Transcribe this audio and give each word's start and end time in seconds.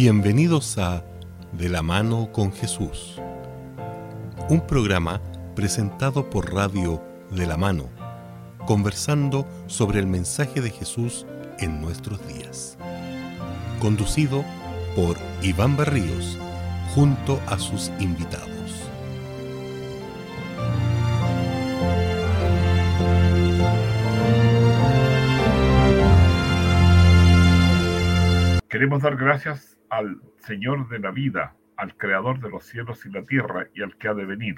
Bienvenidos 0.00 0.78
a 0.78 1.02
De 1.50 1.68
la 1.68 1.82
mano 1.82 2.30
con 2.30 2.52
Jesús, 2.52 3.20
un 4.48 4.64
programa 4.64 5.20
presentado 5.56 6.30
por 6.30 6.54
Radio 6.54 7.02
De 7.32 7.46
la 7.46 7.56
mano, 7.56 7.90
conversando 8.64 9.44
sobre 9.66 9.98
el 9.98 10.06
mensaje 10.06 10.60
de 10.60 10.70
Jesús 10.70 11.26
en 11.58 11.80
nuestros 11.80 12.24
días. 12.28 12.78
Conducido 13.80 14.44
por 14.94 15.16
Iván 15.42 15.76
Barríos, 15.76 16.38
junto 16.94 17.40
a 17.48 17.58
sus 17.58 17.90
invitados. 17.98 18.46
Queremos 28.68 29.02
dar 29.02 29.16
gracias 29.16 29.77
al 29.90 30.20
Señor 30.38 30.88
de 30.88 30.98
la 30.98 31.10
vida, 31.10 31.54
al 31.76 31.96
Creador 31.96 32.40
de 32.40 32.50
los 32.50 32.64
cielos 32.64 33.04
y 33.06 33.10
la 33.10 33.22
tierra 33.22 33.68
y 33.74 33.82
al 33.82 33.96
que 33.96 34.08
ha 34.08 34.14
de 34.14 34.24
venir. 34.24 34.56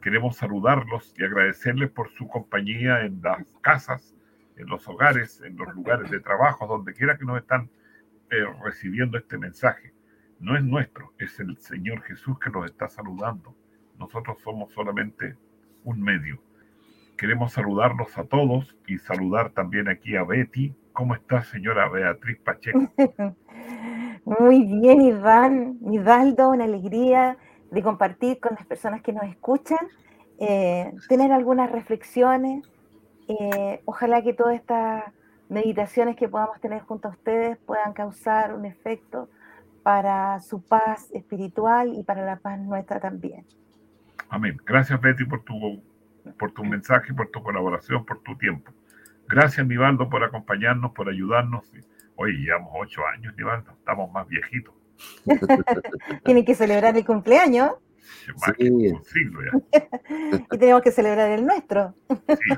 Queremos 0.00 0.36
saludarlos 0.36 1.14
y 1.16 1.24
agradecerles 1.24 1.90
por 1.90 2.10
su 2.10 2.28
compañía 2.28 3.02
en 3.04 3.20
las 3.22 3.46
casas, 3.60 4.14
en 4.56 4.66
los 4.66 4.86
hogares, 4.88 5.40
en 5.44 5.56
los 5.56 5.72
lugares 5.74 6.10
de 6.10 6.20
trabajo, 6.20 6.66
donde 6.66 6.92
quiera 6.92 7.16
que 7.16 7.24
nos 7.24 7.38
están 7.38 7.70
eh, 8.30 8.44
recibiendo 8.64 9.16
este 9.16 9.38
mensaje. 9.38 9.92
No 10.40 10.56
es 10.56 10.64
nuestro, 10.64 11.12
es 11.18 11.38
el 11.38 11.56
Señor 11.58 12.02
Jesús 12.02 12.38
que 12.38 12.50
nos 12.50 12.66
está 12.66 12.88
saludando. 12.88 13.54
Nosotros 13.98 14.38
somos 14.42 14.72
solamente 14.72 15.36
un 15.84 16.02
medio. 16.02 16.42
Queremos 17.16 17.52
saludarlos 17.52 18.18
a 18.18 18.24
todos 18.24 18.76
y 18.88 18.98
saludar 18.98 19.50
también 19.50 19.88
aquí 19.88 20.16
a 20.16 20.24
Betty. 20.24 20.74
¿Cómo 20.92 21.14
está, 21.14 21.44
señora 21.44 21.88
Beatriz 21.88 22.38
Pacheco? 22.40 22.92
Muy 24.24 24.64
bien, 24.64 25.02
Iván, 25.02 25.78
Ivaldo, 25.90 26.50
una 26.50 26.64
alegría 26.64 27.36
de 27.70 27.82
compartir 27.82 28.38
con 28.38 28.54
las 28.54 28.66
personas 28.66 29.02
que 29.02 29.12
nos 29.12 29.24
escuchan, 29.24 29.80
eh, 30.38 30.92
tener 31.08 31.32
algunas 31.32 31.72
reflexiones. 31.72 32.64
Eh, 33.28 33.80
ojalá 33.84 34.22
que 34.22 34.32
todas 34.32 34.54
estas 34.54 35.04
meditaciones 35.48 36.16
que 36.16 36.28
podamos 36.28 36.60
tener 36.60 36.82
junto 36.82 37.08
a 37.08 37.10
ustedes 37.10 37.58
puedan 37.58 37.92
causar 37.92 38.54
un 38.54 38.64
efecto 38.64 39.28
para 39.82 40.40
su 40.40 40.62
paz 40.62 41.10
espiritual 41.12 41.92
y 41.94 42.04
para 42.04 42.24
la 42.24 42.36
paz 42.36 42.60
nuestra 42.60 43.00
también. 43.00 43.44
Amén. 44.28 44.56
Gracias, 44.64 45.00
Betty, 45.00 45.24
por 45.24 45.42
tu, 45.42 45.82
por 46.38 46.52
tu 46.52 46.64
mensaje, 46.64 47.12
por 47.12 47.28
tu 47.28 47.42
colaboración, 47.42 48.04
por 48.04 48.20
tu 48.20 48.36
tiempo. 48.36 48.70
Gracias, 49.28 49.66
Nivaldo, 49.66 50.08
por 50.08 50.22
acompañarnos, 50.22 50.92
por 50.92 51.08
ayudarnos. 51.08 51.70
Oye, 52.22 52.34
llevamos 52.34 52.70
ocho 52.74 53.00
años, 53.04 53.34
Nivaldo, 53.36 53.72
estamos 53.72 54.12
más 54.12 54.28
viejitos. 54.28 54.72
Tienen 56.24 56.44
que 56.44 56.54
celebrar 56.54 56.96
el 56.96 57.04
cumpleaños. 57.04 57.72
Más 58.40 58.52
que 58.56 58.70
un 58.70 59.04
siglo 59.04 59.40
ya. 59.42 60.46
y 60.52 60.58
tenemos 60.58 60.82
que 60.82 60.92
celebrar 60.92 61.32
el 61.32 61.44
nuestro. 61.44 61.96
Sí, 62.08 62.54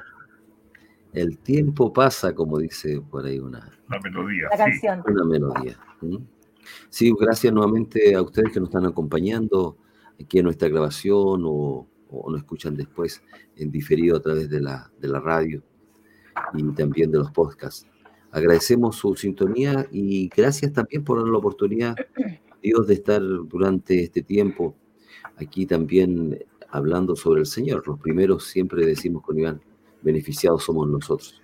El 1.14 1.38
tiempo 1.38 1.94
pasa, 1.94 2.34
como 2.34 2.58
dice 2.58 3.00
por 3.00 3.24
ahí 3.24 3.38
una, 3.38 3.70
la 3.88 3.98
melodía. 4.00 4.48
La 4.50 4.56
sí. 4.56 4.62
canción. 4.82 5.02
una 5.06 5.24
melodía. 5.24 5.78
Sí, 6.90 7.14
gracias 7.18 7.50
nuevamente 7.50 8.14
a 8.14 8.20
ustedes 8.20 8.52
que 8.52 8.60
nos 8.60 8.68
están 8.68 8.84
acompañando 8.84 9.78
aquí 10.20 10.40
en 10.40 10.44
nuestra 10.44 10.68
grabación 10.68 11.42
o, 11.46 11.88
o 12.10 12.30
nos 12.30 12.40
escuchan 12.40 12.76
después 12.76 13.22
en 13.56 13.70
diferido 13.70 14.18
a 14.18 14.20
través 14.20 14.50
de 14.50 14.60
la, 14.60 14.92
de 15.00 15.08
la 15.08 15.20
radio 15.20 15.62
y 16.52 16.70
también 16.74 17.10
de 17.10 17.16
los 17.16 17.30
podcasts. 17.30 17.88
Agradecemos 18.34 18.97
su 18.97 19.15
sintonía 19.15 19.87
y 19.93 20.28
gracias 20.28 20.72
también 20.72 21.05
por 21.05 21.25
la 21.25 21.39
oportunidad, 21.39 21.95
Dios, 22.61 22.84
de 22.89 22.95
estar 22.95 23.22
durante 23.22 24.03
este 24.03 24.22
tiempo 24.22 24.75
aquí 25.37 25.67
también 25.67 26.45
hablando 26.69 27.15
sobre 27.15 27.43
el 27.43 27.47
Señor. 27.47 27.87
Los 27.87 28.00
primeros 28.00 28.47
siempre 28.47 28.84
decimos 28.84 29.22
con 29.22 29.39
Iván, 29.39 29.61
beneficiados 30.03 30.65
somos 30.65 30.89
nosotros. 30.89 31.41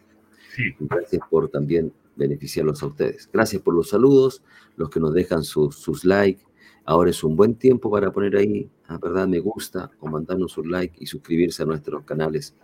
Sí, 0.57 0.65
Gracias 0.81 1.23
por 1.31 1.49
también 1.49 1.93
beneficiarlos 2.17 2.83
a 2.83 2.87
ustedes. 2.87 3.31
Gracias 3.33 3.63
por 3.63 3.73
los 3.73 3.91
saludos, 3.91 4.43
los 4.75 4.91
que 4.91 4.99
nos 4.99 5.15
dejan 5.15 5.45
sus, 5.45 5.77
sus 5.77 6.05
likes. 6.05 6.43
Ahora 6.85 7.11
es 7.11 7.23
un 7.23 7.37
buen 7.37 7.55
tiempo 7.55 7.89
para 7.89 8.11
poner 8.11 8.35
ahí, 8.35 8.69
a 8.89 8.99
verdad, 8.99 9.29
me 9.29 9.39
gusta, 9.39 9.93
o 10.01 10.09
mandarnos 10.09 10.59
un 10.59 10.73
like 10.73 10.97
y 10.99 11.07
suscribirse 11.07 11.63
a 11.63 11.67
nuestros 11.67 12.03
canales 12.03 12.57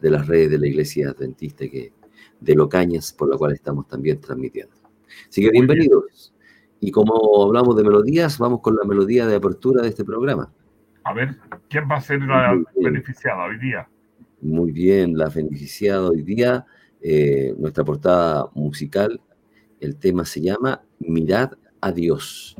de 0.00 0.08
las 0.08 0.26
redes 0.26 0.52
de 0.52 0.58
la 0.58 0.68
Iglesia 0.68 1.10
Adventista 1.10 1.68
que, 1.68 1.92
de 2.40 2.54
Locañas, 2.54 3.12
por 3.12 3.28
la 3.30 3.36
cual 3.36 3.52
estamos 3.52 3.86
también 3.88 4.20
transmitiendo. 4.20 4.74
Así 5.28 5.42
que 5.42 5.50
bienvenidos. 5.50 6.32
Y 6.80 6.90
como 6.90 7.42
hablamos 7.42 7.76
de 7.76 7.82
melodías, 7.84 8.38
vamos 8.38 8.60
con 8.60 8.76
la 8.76 8.84
melodía 8.84 9.26
de 9.26 9.36
apertura 9.36 9.82
de 9.82 9.88
este 9.88 10.04
programa. 10.04 10.52
a 11.04 11.12
ver, 11.12 11.36
¿quién 11.68 11.84
va 11.90 11.96
a 11.96 12.00
ser 12.00 12.20
la 12.22 12.62
beneficiada 12.76 13.44
hoy 13.44 13.58
día? 13.58 13.88
Muy 14.40 14.72
bien, 14.72 15.16
la 15.16 15.28
beneficiada 15.28 16.08
hoy 16.08 16.22
día, 16.22 16.66
eh, 17.00 17.54
nuestra 17.58 17.84
portada 17.84 18.46
musical, 18.54 19.20
el 19.80 19.96
tema 19.96 20.24
se 20.24 20.40
llama 20.40 20.82
Mirad 20.98 21.52
a 21.80 21.92
Dios. 21.92 22.56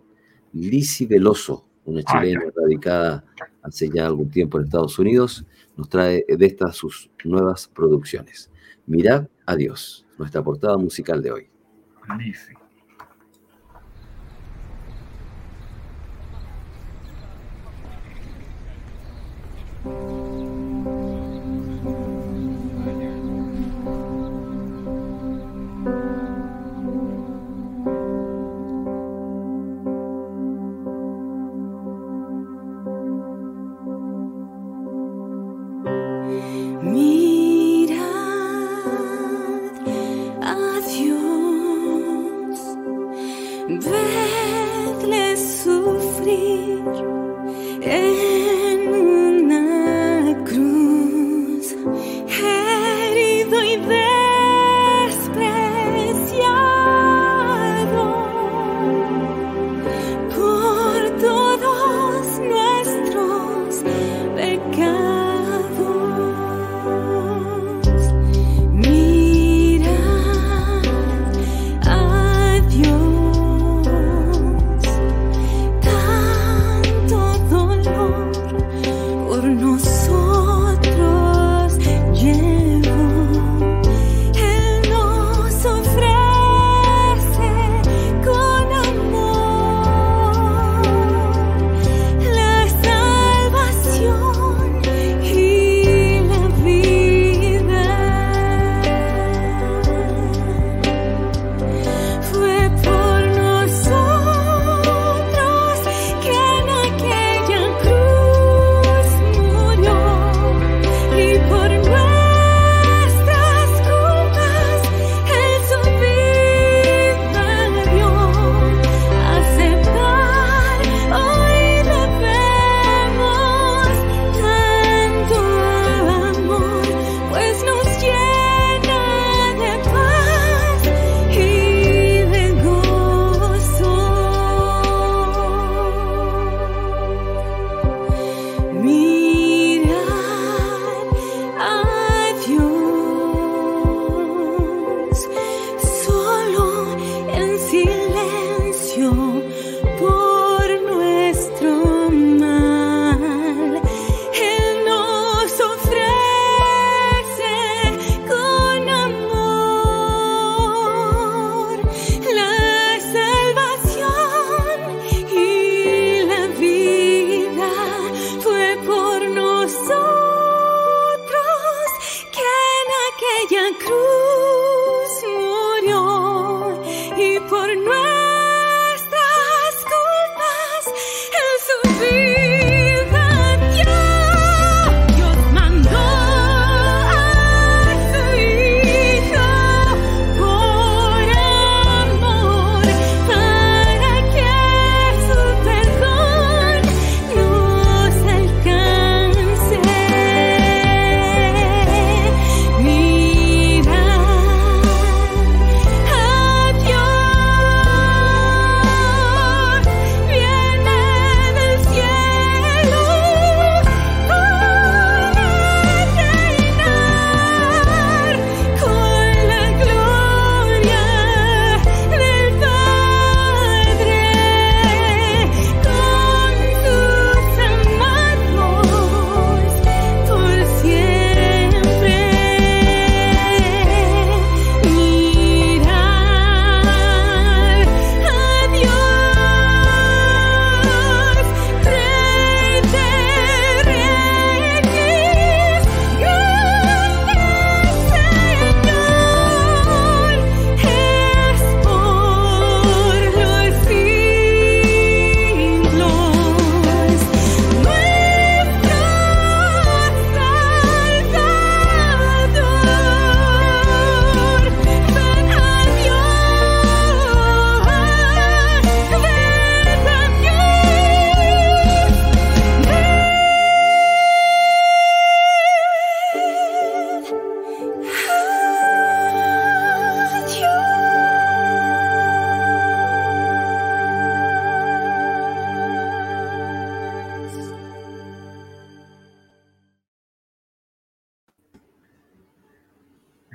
Lisi 0.53 1.07
Veloso, 1.07 1.67
una 1.85 2.01
Ah, 2.07 2.21
chilena 2.21 2.45
radicada 2.55 3.25
hace 3.63 3.89
ya 3.89 4.07
algún 4.07 4.31
tiempo 4.31 4.59
en 4.59 4.65
Estados 4.65 4.99
Unidos, 4.99 5.45
nos 5.77 5.89
trae 5.89 6.25
de 6.29 6.47
estas 6.47 6.77
sus 6.77 7.11
nuevas 7.25 7.67
producciones. 7.69 8.51
Mirad 8.87 9.27
a 9.47 9.57
Dios, 9.57 10.07
nuestra 10.19 10.43
portada 10.43 10.77
musical 10.77 11.23
de 11.23 11.33
hoy. 11.33 11.51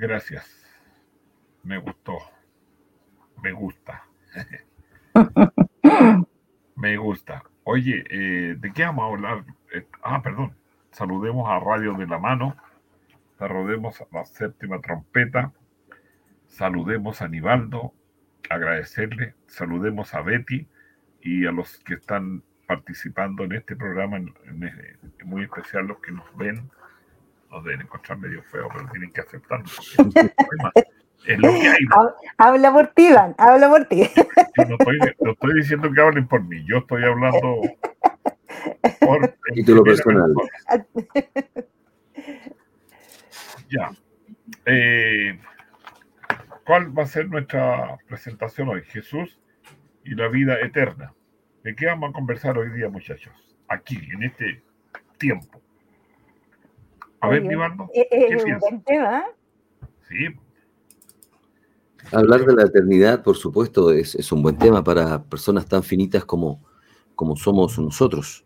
Gracias. 0.00 0.64
Me 1.62 1.76
gustó. 1.76 2.16
Me 3.42 3.52
gusta. 3.52 4.06
Me 6.74 6.96
gusta. 6.96 7.44
Oye, 7.64 8.04
eh, 8.08 8.56
¿de 8.58 8.72
qué 8.72 8.84
vamos 8.84 9.02
a 9.02 9.08
hablar? 9.08 9.44
Eh, 9.74 9.86
ah, 10.02 10.22
perdón. 10.22 10.56
Saludemos 10.90 11.50
a 11.50 11.60
Radio 11.60 11.92
de 11.92 12.06
la 12.06 12.18
Mano. 12.18 12.56
Saludemos 13.38 14.00
a 14.00 14.06
la 14.10 14.24
séptima 14.24 14.80
trompeta. 14.80 15.52
Saludemos 16.46 17.20
a 17.20 17.28
Nivaldo. 17.28 17.92
Agradecerle. 18.48 19.34
Saludemos 19.48 20.14
a 20.14 20.22
Betty 20.22 20.66
y 21.20 21.44
a 21.44 21.52
los 21.52 21.78
que 21.80 21.92
están 21.92 22.42
participando 22.66 23.44
en 23.44 23.52
este 23.52 23.76
programa, 23.76 24.16
en, 24.16 24.34
muy 25.24 25.42
especial 25.42 25.88
los 25.88 25.98
que 25.98 26.12
nos 26.12 26.34
ven. 26.38 26.70
Nos 27.50 27.64
deben 27.64 27.80
encontrar 27.82 28.18
medio 28.18 28.42
feo, 28.44 28.68
pero 28.72 28.88
tienen 28.90 29.12
que 29.12 29.20
aceptarlo. 29.20 29.66
Habla 32.38 32.72
por 32.72 32.86
ti, 32.88 33.08
Iván, 33.08 33.34
habla 33.38 33.68
por 33.68 33.84
ti. 33.86 34.08
no, 34.68 34.76
estoy, 35.28 35.54
diciendo 35.54 35.90
que 35.92 36.00
hablen 36.00 36.26
por 36.26 36.42
mí, 36.42 36.64
yo 36.64 36.78
estoy 36.78 37.04
hablando 37.04 37.60
por 39.00 39.36
título 39.54 39.82
personal. 39.84 40.34
Ya. 43.68 43.90
Eh, 44.66 45.38
¿Cuál 46.64 46.96
va 46.96 47.02
a 47.02 47.06
ser 47.06 47.28
nuestra 47.28 47.98
presentación 48.08 48.68
hoy? 48.68 48.82
Jesús 48.84 49.40
y 50.04 50.14
la 50.14 50.28
vida 50.28 50.58
eterna. 50.60 51.12
¿De 51.62 51.74
qué 51.74 51.86
vamos 51.86 52.10
a 52.10 52.12
conversar 52.12 52.56
hoy 52.56 52.70
día, 52.70 52.88
muchachos? 52.88 53.34
Aquí, 53.68 53.98
en 54.12 54.22
este 54.22 54.62
tiempo. 55.18 55.60
A 57.20 57.28
ver, 57.28 57.44
Nivaldo. 57.44 57.88
Eh, 57.94 58.08
eh, 58.10 58.26
¿qué 58.28 58.34
es 58.34 58.72
un 58.72 58.82
tema. 58.82 59.24
Sí, 60.08 60.26
Hablar 62.12 62.44
de 62.44 62.54
la 62.54 62.64
eternidad, 62.64 63.22
por 63.22 63.36
supuesto, 63.36 63.92
es, 63.92 64.32
un 64.32 64.42
buen 64.42 64.58
tema 64.58 64.82
para 64.82 65.22
personas 65.22 65.66
tan 65.66 65.82
finitas 65.82 66.24
como, 66.24 66.60
como 67.14 67.36
somos 67.36 67.78
nosotros. 67.78 68.44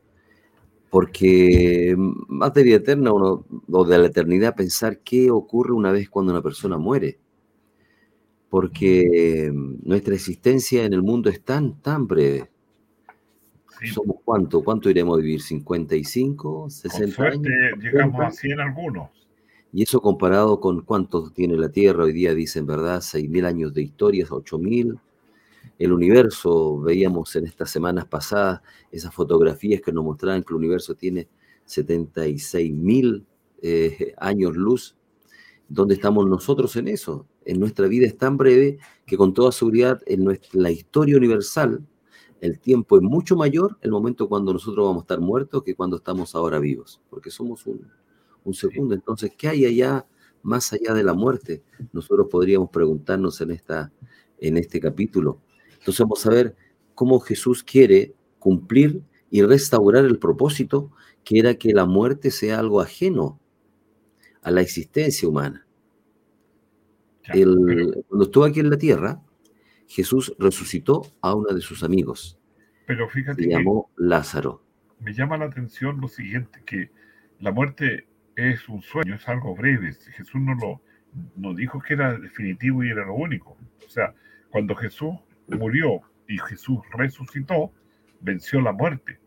Porque 0.91 1.95
materia 1.97 2.77
eterna 2.77 3.13
uno, 3.13 3.47
o 3.71 3.85
de 3.85 3.99
la 3.99 4.07
eternidad, 4.07 4.55
pensar 4.55 4.99
qué 4.99 5.31
ocurre 5.31 5.73
una 5.73 5.93
vez 5.93 6.11
cuando 6.11 6.33
una 6.33 6.43
persona 6.43 6.77
muere. 6.77 7.19
Porque 8.51 9.51
nuestra 9.83 10.15
existencia 10.15 10.85
en 10.85 10.93
el 10.93 11.03
mundo 11.03 11.31
es 11.31 11.43
tan, 11.43 11.81
tan 11.81 12.07
breve. 12.07 12.51
¿Somos 13.93 14.17
cuánto? 14.25 14.63
¿Cuánto 14.63 14.91
iremos 14.91 15.19
a 15.19 15.21
vivir? 15.21 15.41
¿55? 15.41 16.67
¿60 16.69 17.33
años? 17.33 17.83
Llegamos 17.83 18.21
a 18.21 18.31
100 18.31 18.61
algunos. 18.61 19.11
Y 19.73 19.83
eso 19.83 20.01
comparado 20.01 20.61
con 20.61 20.83
cuánto 20.83 21.31
tiene 21.31 21.57
la 21.57 21.69
Tierra, 21.69 22.05
hoy 22.05 22.13
día 22.13 22.33
dicen, 22.33 22.65
¿verdad? 22.65 23.01
6.000 23.01 23.45
años 23.45 23.75
de 23.75 23.83
historia, 23.83 24.25
8.000. 24.27 25.01
El 25.79 25.93
universo, 25.93 26.81
veíamos 26.81 27.35
en 27.35 27.47
estas 27.47 27.71
semanas 27.71 28.05
pasadas 28.07 28.61
esas 28.93 29.13
fotografías 29.13 29.81
que 29.81 29.93
nos 29.93 30.05
mostraban 30.05 30.45
que 30.45 30.53
el 30.53 30.59
universo 30.59 30.95
tiene 30.95 31.27
76.000 31.67 33.25
eh, 33.63 34.15
años 34.19 34.57
luz. 34.57 34.95
¿Dónde 35.69 35.95
estamos 35.95 36.29
nosotros 36.29 36.77
en 36.77 36.87
eso? 36.87 37.27
En 37.45 37.59
nuestra 37.59 37.89
vida 37.89 38.07
es 38.07 38.17
tan 38.17 38.37
breve 38.37 38.79
que 39.07 39.17
con 39.17 39.35
toda 39.35 39.51
seguridad 39.51 40.01
en 40.07 40.23
nuestra, 40.23 40.51
la 40.53 40.71
historia 40.71 41.17
universal 41.17 41.85
el 42.41 42.59
tiempo 42.61 42.97
es 42.97 43.03
mucho 43.03 43.37
mayor 43.37 43.79
el 43.81 43.91
momento 43.91 44.29
cuando 44.29 44.53
nosotros 44.53 44.87
vamos 44.87 45.03
a 45.03 45.05
estar 45.05 45.21
muertos 45.21 45.63
que 45.63 45.75
cuando 45.75 45.97
estamos 45.97 46.35
ahora 46.35 46.59
vivos, 46.59 47.01
porque 47.09 47.31
somos 47.31 47.67
un, 47.67 47.87
un 48.45 48.55
segundo. 48.55 48.95
Entonces, 48.95 49.33
¿qué 49.37 49.49
hay 49.49 49.67
allá 49.67 50.07
más 50.43 50.73
allá 50.73 50.95
de 50.95 51.03
la 51.03 51.15
muerte? 51.15 51.63
Nosotros 51.93 52.29
podríamos 52.31 52.71
preguntarnos 52.71 53.41
en, 53.41 53.51
esta, 53.51 53.93
en 54.39 54.57
este 54.57 54.81
capítulo. 54.81 55.41
Entonces 55.79 56.01
vamos 56.01 56.25
a 56.27 56.31
ver 56.31 56.57
cómo 56.95 57.19
Jesús 57.21 57.63
quiere 57.65 58.15
cumplir 58.39 59.03
y 59.31 59.43
restaurar 59.43 60.05
el 60.05 60.19
propósito 60.19 60.93
que 61.25 61.39
era 61.39 61.55
que 61.55 61.73
la 61.73 61.87
muerte 61.87 62.31
sea 62.31 62.59
algo 62.59 62.81
ajeno 62.81 63.41
a 64.43 64.51
la 64.51 64.61
existencia 64.61 65.29
humana. 65.29 65.67
cuando 67.27 68.25
estuvo 68.25 68.45
aquí 68.45 68.61
en 68.61 68.71
la 68.71 68.79
tierra, 68.79 69.23
Jesús 69.89 70.35
resucitó 70.39 71.03
a 71.21 71.35
uno 71.35 71.55
de 71.55 71.61
sus 71.61 71.83
amigos. 71.83 72.39
Pero 72.87 73.09
fíjate. 73.09 73.43
Se 73.43 73.49
llamó 73.49 73.91
Lázaro. 73.97 74.63
Me 75.01 75.13
llama 75.13 75.37
la 75.37 75.47
atención 75.47 76.01
lo 76.01 76.09
siguiente, 76.09 76.63
que 76.65 76.91
la 77.41 77.53
muerte 77.53 78.07
es 78.37 78.69
un 78.69 78.83
sueño, 78.83 79.15
es 79.15 79.29
algo 79.29 79.55
breve. 79.55 79.93
Jesús 79.93 80.41
no 80.41 80.55
lo 80.55 80.81
no 81.37 81.55
dijo 81.55 81.81
que 81.81 81.95
era 81.95 82.19
definitivo 82.19 82.85
y 82.85 82.91
era 82.91 83.07
lo 83.07 83.15
único. 83.15 83.57
O 83.87 83.89
sea, 83.89 84.15
cuando 84.51 84.75
Jesús 84.75 85.15
murió 85.49 86.01
y 86.29 86.39
Jesús 86.39 86.79
resucitó, 86.93 87.73
venció 88.21 88.61
la 88.61 88.73
muerte. 88.73 89.19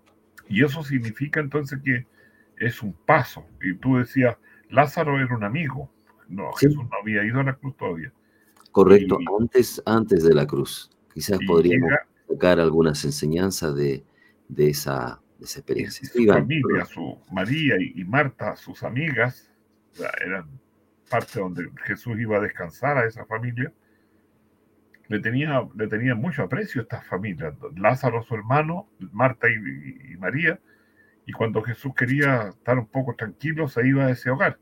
Y 0.49 0.63
eso 0.63 0.83
significa 0.83 1.39
entonces 1.39 1.79
que 1.83 2.05
es 2.57 2.81
un 2.81 2.93
paso. 2.93 3.45
Y 3.61 3.75
tú 3.75 3.97
decías, 3.97 4.37
Lázaro 4.69 5.19
era 5.19 5.35
un 5.35 5.43
amigo. 5.43 5.91
No, 6.27 6.51
Jesús 6.53 6.83
no 6.83 6.97
había 7.01 7.23
ido 7.23 7.39
a 7.39 7.43
la 7.43 7.53
cruz 7.53 7.75
todavía. 7.77 8.11
Correcto, 8.77 9.17
antes, 9.39 9.81
antes 9.88 10.24
de 10.24 10.36
la 10.36 10.46
cruz. 10.46 10.91
Quizás 11.12 11.39
podríamos 11.48 11.89
sacar 12.27 12.60
algunas 12.60 13.03
enseñanzas 13.05 13.75
de, 13.75 14.03
de 14.50 14.69
esa 14.69 15.19
esa 15.41 15.62
experiencia. 15.62 16.07
Su 16.07 16.25
familia, 16.27 16.86
su 16.86 17.17
María 17.31 17.75
y, 17.79 18.03
Marta, 18.03 18.55
sus 18.55 18.84
amigas, 18.84 19.51
eran 20.24 20.48
parte 21.10 21.39
donde 21.39 21.72
Jesús 21.86 22.19
iba 22.19 22.38
a 22.38 22.39
descansar 22.39 23.00
a 23.00 23.07
esa 23.07 23.25
familia. 23.25 23.74
Le 25.07 25.22
tenía, 25.22 25.67
le 25.75 25.88
tenía 25.88 26.13
mucho 26.13 26.43
aprecio 26.43 26.81
a 26.81 26.84
estas 26.84 27.07
familias. 27.07 27.55
Lázaro, 27.75 28.22
su 28.22 28.36
hermano, 28.36 28.88
Marta 29.12 29.48
y, 29.50 30.17
María. 30.17 30.60
Y 31.25 31.31
cuando 31.31 31.63
Jesús 31.63 31.96
quería 31.96 32.50
estar 32.50 32.77
un 32.77 32.86
poco 32.86 33.15
tranquilo, 33.15 33.67
se 33.69 33.88
iba 33.88 34.05
a 34.05 34.12
ese 34.12 34.29
hogar. 34.29 34.60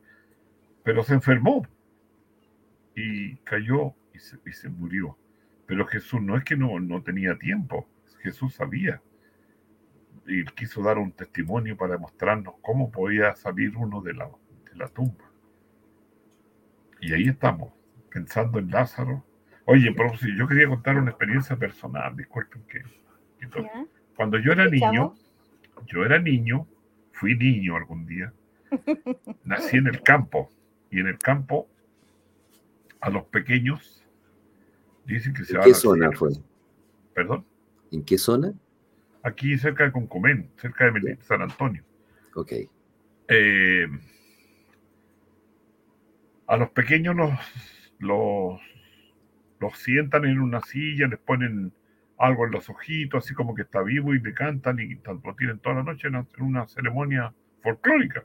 Pero 0.83 1.03
se 1.03 1.15
enfermó 1.15 1.67
y 2.95 3.35
cayó 3.39 3.93
y 4.15 4.19
se, 4.19 4.37
y 4.45 4.51
se 4.51 4.69
murió. 4.69 5.17
Pero 5.65 5.85
Jesús 5.85 6.21
no 6.21 6.37
es 6.37 6.43
que 6.43 6.55
no, 6.55 6.79
no 6.79 7.01
tenía 7.01 7.37
tiempo, 7.37 7.87
Jesús 8.21 8.55
sabía 8.55 9.01
y 10.27 10.43
quiso 10.45 10.81
dar 10.81 10.97
un 10.97 11.11
testimonio 11.11 11.77
para 11.77 11.97
mostrarnos 11.97 12.55
cómo 12.61 12.91
podía 12.91 13.35
salir 13.35 13.77
uno 13.77 14.01
de 14.01 14.13
la, 14.13 14.25
de 14.25 14.75
la 14.75 14.87
tumba. 14.87 15.25
Y 16.99 17.13
ahí 17.13 17.27
estamos, 17.27 17.71
pensando 18.09 18.57
en 18.57 18.71
Lázaro. 18.71 19.23
Oye, 19.65 19.93
pero 19.95 20.17
si 20.17 20.35
yo 20.35 20.47
quería 20.47 20.67
contar 20.67 20.97
una 20.97 21.11
experiencia 21.11 21.55
personal, 21.55 22.15
disculpen 22.15 22.63
que... 22.63 22.81
cuando 24.15 24.39
yo 24.39 24.51
era 24.51 24.67
niño, 24.67 25.15
yo 25.85 26.03
era 26.03 26.17
niño, 26.19 26.67
fui 27.11 27.35
niño 27.35 27.75
algún 27.75 28.05
día, 28.05 28.33
nací 29.43 29.77
en 29.77 29.87
el 29.87 30.01
campo, 30.01 30.49
y 30.89 30.99
en 30.99 31.07
el 31.07 31.19
campo 31.19 31.67
a 33.01 33.09
los 33.09 33.25
pequeños 33.25 34.04
dicen 35.05 35.33
que 35.33 35.45
se 35.45 35.55
¿En 35.55 35.63
qué 35.63 35.73
zona 35.73 36.11
fue? 36.11 36.31
¿Perdón? 37.13 37.45
¿En 37.91 38.03
qué 38.03 38.17
zona? 38.17 38.53
aquí 39.25 39.57
cerca 39.57 39.85
de 39.85 39.91
Concomén, 39.91 40.49
cerca 40.57 40.89
de 40.91 41.17
San 41.21 41.41
Antonio. 41.41 41.83
Ok. 42.35 42.53
Eh, 43.27 43.87
a 46.47 46.57
los 46.57 46.69
pequeños 46.69 47.15
los, 47.15 47.31
los, 47.97 48.61
los 49.59 49.77
sientan 49.79 50.25
en 50.25 50.39
una 50.39 50.61
silla, 50.61 51.07
les 51.07 51.19
ponen 51.19 51.73
algo 52.19 52.45
en 52.45 52.51
los 52.51 52.69
ojitos, 52.69 53.25
así 53.25 53.33
como 53.33 53.55
que 53.55 53.63
está 53.63 53.81
vivo 53.81 54.13
y 54.13 54.21
le 54.21 54.33
cantan 54.33 54.79
y 54.79 54.93
lo 54.93 55.35
tienen 55.35 55.59
toda 55.59 55.77
la 55.77 55.83
noche 55.83 56.07
en 56.07 56.25
una 56.39 56.67
ceremonia 56.67 57.33
folclórica. 57.61 58.23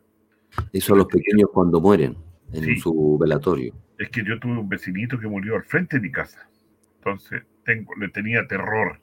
Eso 0.72 0.94
a 0.94 0.98
los 0.98 1.06
pequeños 1.06 1.48
cuando 1.52 1.80
mueren 1.80 2.14
en 2.52 2.78
su 2.78 3.16
velatorio. 3.18 3.74
Es 3.98 4.10
que 4.10 4.22
yo 4.22 4.38
tuve 4.38 4.52
un 4.52 4.68
vecinito 4.68 5.18
que 5.18 5.26
murió 5.26 5.56
al 5.56 5.64
frente 5.64 5.96
de 5.96 6.02
mi 6.02 6.12
casa. 6.12 6.46
Entonces 7.00 7.44
tengo, 7.64 7.94
le 7.96 8.08
tenía 8.08 8.46
terror 8.46 9.00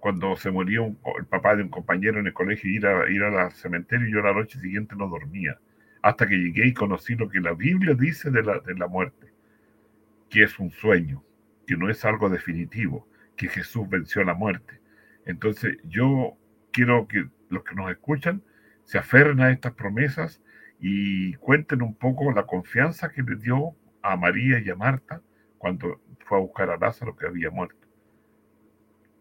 cuando 0.00 0.36
se 0.36 0.50
murió 0.50 0.96
el 1.16 1.26
papá 1.26 1.54
de 1.54 1.62
un 1.62 1.68
compañero 1.68 2.18
en 2.18 2.26
el 2.26 2.32
colegio 2.32 2.70
ir 2.70 2.86
a 2.86 3.08
ir 3.08 3.22
al 3.22 3.52
cementerio 3.52 4.08
y 4.08 4.12
yo 4.12 4.20
la 4.20 4.34
noche 4.34 4.58
siguiente 4.58 4.96
no 4.96 5.08
dormía. 5.08 5.58
Hasta 6.02 6.26
que 6.26 6.34
llegué 6.34 6.66
y 6.66 6.74
conocí 6.74 7.14
lo 7.14 7.28
que 7.28 7.40
la 7.40 7.54
Biblia 7.54 7.94
dice 7.94 8.30
de 8.30 8.42
la, 8.42 8.58
de 8.58 8.74
la 8.74 8.88
muerte, 8.88 9.32
que 10.28 10.42
es 10.42 10.58
un 10.58 10.72
sueño, 10.72 11.22
que 11.66 11.76
no 11.76 11.88
es 11.88 12.04
algo 12.04 12.28
definitivo, 12.28 13.08
que 13.36 13.48
Jesús 13.48 13.88
venció 13.88 14.24
la 14.24 14.34
muerte. 14.34 14.80
Entonces 15.24 15.78
yo 15.84 16.36
quiero 16.72 17.06
que 17.06 17.28
los 17.48 17.62
que 17.62 17.76
nos 17.76 17.90
escuchan 17.90 18.42
se 18.82 18.98
aferren 18.98 19.40
a 19.40 19.52
estas 19.52 19.72
promesas 19.72 20.42
y 20.80 21.34
cuenten 21.34 21.80
un 21.80 21.94
poco 21.94 22.32
la 22.32 22.44
confianza 22.44 23.10
que 23.10 23.22
le 23.22 23.36
dio 23.36 23.76
a 24.02 24.16
María 24.16 24.58
y 24.58 24.68
a 24.68 24.74
Marta 24.74 25.22
cuando 25.56 26.02
fue 26.24 26.38
a 26.38 26.40
buscar 26.40 26.70
a 26.70 26.76
Lázaro 26.76 27.16
que 27.16 27.26
había 27.26 27.50
muerto. 27.50 27.86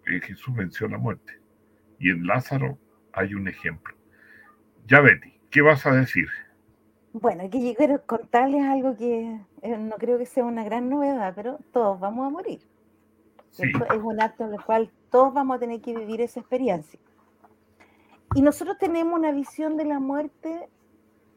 Jesús 0.06 0.54
venció 0.56 0.88
la 0.88 0.98
muerte. 0.98 1.40
Y 2.00 2.10
en 2.10 2.26
Lázaro 2.28 2.78
hay 3.14 3.34
un 3.34 3.48
ejemplo. 3.48 3.96
Ya 4.88 5.00
Betty, 5.00 5.40
¿qué 5.50 5.62
vas 5.62 5.86
a 5.86 5.92
decir? 5.92 6.28
Bueno, 7.14 7.50
que 7.50 7.76
quiero 7.76 8.04
contarles 8.06 8.64
algo 8.64 8.98
que 8.98 9.40
eh, 9.62 9.78
no 9.78 9.96
creo 9.98 10.18
que 10.18 10.26
sea 10.26 10.44
una 10.44 10.64
gran 10.64 10.90
novedad, 10.90 11.34
pero 11.36 11.60
todos 11.72 12.00
vamos 12.00 12.28
a 12.28 12.30
morir. 12.30 12.60
Es 13.58 14.04
un 14.04 14.20
acto 14.20 14.46
en 14.46 14.54
el 14.54 14.64
cual 14.64 14.92
todos 15.12 15.32
vamos 15.32 15.58
a 15.58 15.60
tener 15.60 15.80
que 15.80 15.96
vivir 15.96 16.22
esa 16.22 16.40
experiencia. 16.40 17.00
Y 18.34 18.42
nosotros 18.42 18.80
tenemos 18.80 19.18
una 19.18 19.32
visión 19.32 19.78
de 19.78 19.86
la 19.86 20.00
muerte 20.00 20.68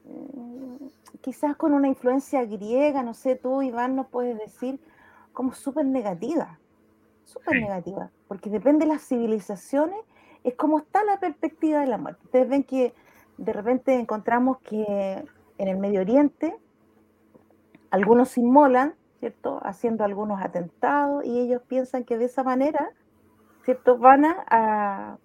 mm, 0.04 0.86
quizás 1.20 1.56
con 1.56 1.74
una 1.74 1.88
influencia 1.88 2.42
griega, 2.46 3.02
no 3.02 3.12
sé, 3.12 3.36
tú 3.36 3.60
Iván 3.60 3.96
nos 3.96 4.06
puedes 4.06 4.38
decir, 4.38 4.80
como 5.36 5.52
súper 5.52 5.84
negativa, 5.84 6.58
súper 7.24 7.60
negativa, 7.60 8.10
porque 8.26 8.48
depende 8.48 8.86
de 8.86 8.92
las 8.92 9.06
civilizaciones, 9.06 9.98
es 10.44 10.54
como 10.54 10.78
está 10.78 11.04
la 11.04 11.20
perspectiva 11.20 11.80
de 11.80 11.86
la 11.88 11.98
muerte. 11.98 12.22
Ustedes 12.24 12.48
ven 12.48 12.64
que 12.64 12.94
de 13.36 13.52
repente 13.52 13.94
encontramos 13.94 14.60
que 14.60 15.22
en 15.58 15.68
el 15.68 15.76
Medio 15.76 16.00
Oriente 16.00 16.56
algunos 17.90 18.30
se 18.30 18.40
inmolan, 18.40 18.94
¿cierto? 19.20 19.60
Haciendo 19.62 20.04
algunos 20.04 20.40
atentados 20.40 21.22
y 21.26 21.38
ellos 21.38 21.60
piensan 21.68 22.04
que 22.04 22.16
de 22.16 22.24
esa 22.24 22.42
manera, 22.42 22.88
¿cierto? 23.66 23.98
Van 23.98 24.24
a, 24.24 25.18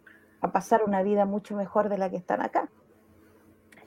pasar 0.52 0.84
una 0.86 1.04
vida 1.04 1.24
mucho 1.24 1.56
mejor 1.56 1.88
de 1.88 1.98
la 1.98 2.10
que 2.10 2.18
están 2.18 2.42
acá. 2.42 2.68